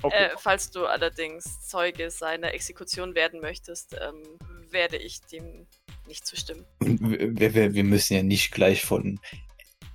[0.00, 0.16] Okay.
[0.16, 4.22] Äh, falls du allerdings Zeuge seiner Exekution werden möchtest, ähm,
[4.70, 5.66] werde ich dem
[6.08, 6.64] nicht zustimmen.
[6.80, 9.20] Wir, wir, wir müssen ja nicht gleich von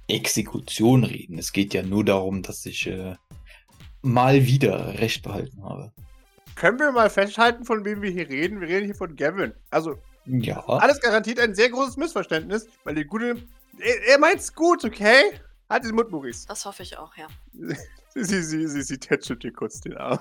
[0.08, 1.38] Exekution reden.
[1.38, 3.16] Es geht ja nur darum, dass ich äh,
[4.02, 5.92] mal wieder Recht behalten habe.
[6.58, 8.60] Können wir mal festhalten, von wem wir hier reden?
[8.60, 9.54] Wir reden hier von Gavin.
[9.70, 10.60] Also, Ja.
[10.66, 13.36] alles garantiert ein sehr großes Missverständnis, weil die gute.
[13.78, 15.40] Er, er meint's gut, okay?
[15.70, 16.48] Halt den Mund, Maurice.
[16.48, 17.28] Das hoffe ich auch, ja.
[18.16, 20.18] Sie, sie, sie, sie, sie tätschelt dir kurz den Arm.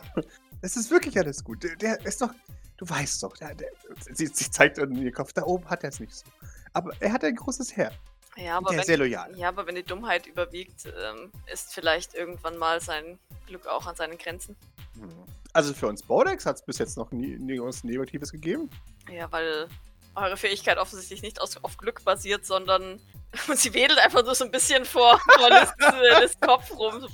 [0.61, 1.63] Es ist wirklich alles gut.
[1.65, 2.29] Der, der ist doch.
[2.77, 3.35] Du weißt doch.
[3.39, 3.71] Der, der,
[4.13, 5.33] sie, sie zeigt in ihr Kopf.
[5.33, 6.27] Da oben hat er es nicht so.
[6.75, 7.95] Aber er hat ein großes Herz.
[8.37, 9.37] Ja, aber wenn, sehr loyal.
[9.37, 13.97] ja, aber wenn die Dummheit überwiegt, ähm, ist vielleicht irgendwann mal sein Glück auch an
[13.97, 14.57] seinen Grenzen.
[15.53, 18.69] Also für uns Bodex hat es bis jetzt noch nie, nie was Negatives gegeben.
[19.11, 19.69] Ja, weil
[20.15, 23.01] eure Fähigkeit offensichtlich nicht aus, auf Glück basiert, sondern
[23.55, 27.07] sie wedelt einfach nur so ein bisschen vor, vor Liz, äh, Liz Kopf rum.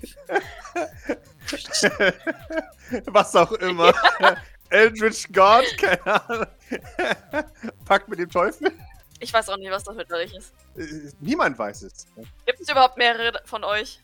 [3.07, 3.95] Was auch immer.
[4.71, 6.47] Eldritch God, keine Ahnung.
[7.85, 8.73] Packt mit dem Teufel.
[9.23, 10.53] Ich weiß auch nicht, was das mit euch ist.
[10.77, 12.07] Äh, Niemand weiß es.
[12.45, 14.01] Gibt es überhaupt mehrere von euch?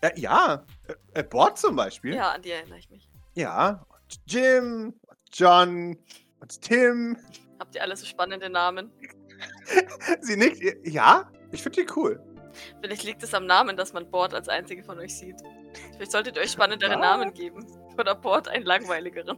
[0.00, 2.14] Äh, ja, äh, äh, Bord zum Beispiel.
[2.14, 3.08] Ja, an die erinnere ich mich.
[3.34, 3.84] Ja.
[3.88, 5.98] Und Jim, und John
[6.40, 7.18] und Tim.
[7.60, 8.90] Habt ihr alle so spannende Namen?
[10.20, 10.60] Sie nickt.
[10.88, 12.20] Ja, ich finde die cool.
[12.80, 15.36] Vielleicht liegt es am Namen, dass man Bord als einzige von euch sieht.
[15.94, 16.98] Vielleicht solltet ihr euch spannendere Ja.
[16.98, 17.66] Namen geben.
[17.98, 19.36] Oder Bord einen langweiligeren.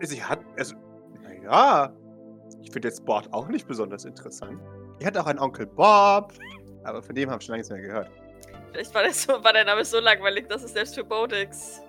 [0.00, 0.74] Sie hat, also,
[1.22, 1.92] naja.
[2.62, 4.60] Ich finde jetzt Bord auch nicht besonders interessant.
[5.00, 6.32] Die hat auch einen Onkel Bob.
[6.84, 8.10] Aber von dem habe ich schon lange nichts mehr gehört.
[8.72, 11.82] Vielleicht war der, so, war der Name so langweilig, dass es selbst für Bodix.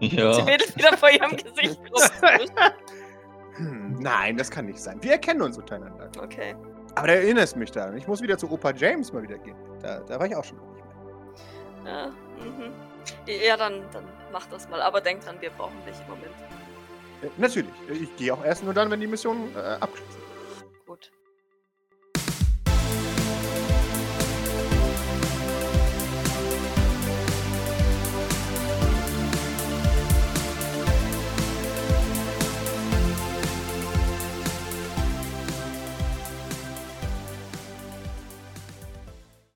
[0.00, 0.46] Sie Ja.
[0.46, 2.48] wedelt wieder vor ihrem Gesicht rum.
[3.56, 4.98] Hm, nein, das kann nicht sein.
[5.02, 6.10] Wir erkennen uns untereinander.
[6.20, 6.56] Okay.
[6.96, 7.96] Aber da erinnerst mich daran.
[7.96, 9.56] Ich muss wieder zu Opa James mal wieder gehen.
[9.80, 10.84] Da, da war ich auch schon lange nicht
[11.84, 11.92] mehr.
[11.92, 12.06] Ja,
[12.44, 12.72] mhm.
[13.46, 14.80] ja dann, dann mach das mal.
[14.82, 16.34] Aber denk dran, wir brauchen dich im Moment.
[17.24, 17.72] Äh, natürlich.
[17.88, 20.86] Ich gehe auch erst nur dann, wenn die Mission äh, abgeschlossen ist.
[20.86, 21.10] Gut.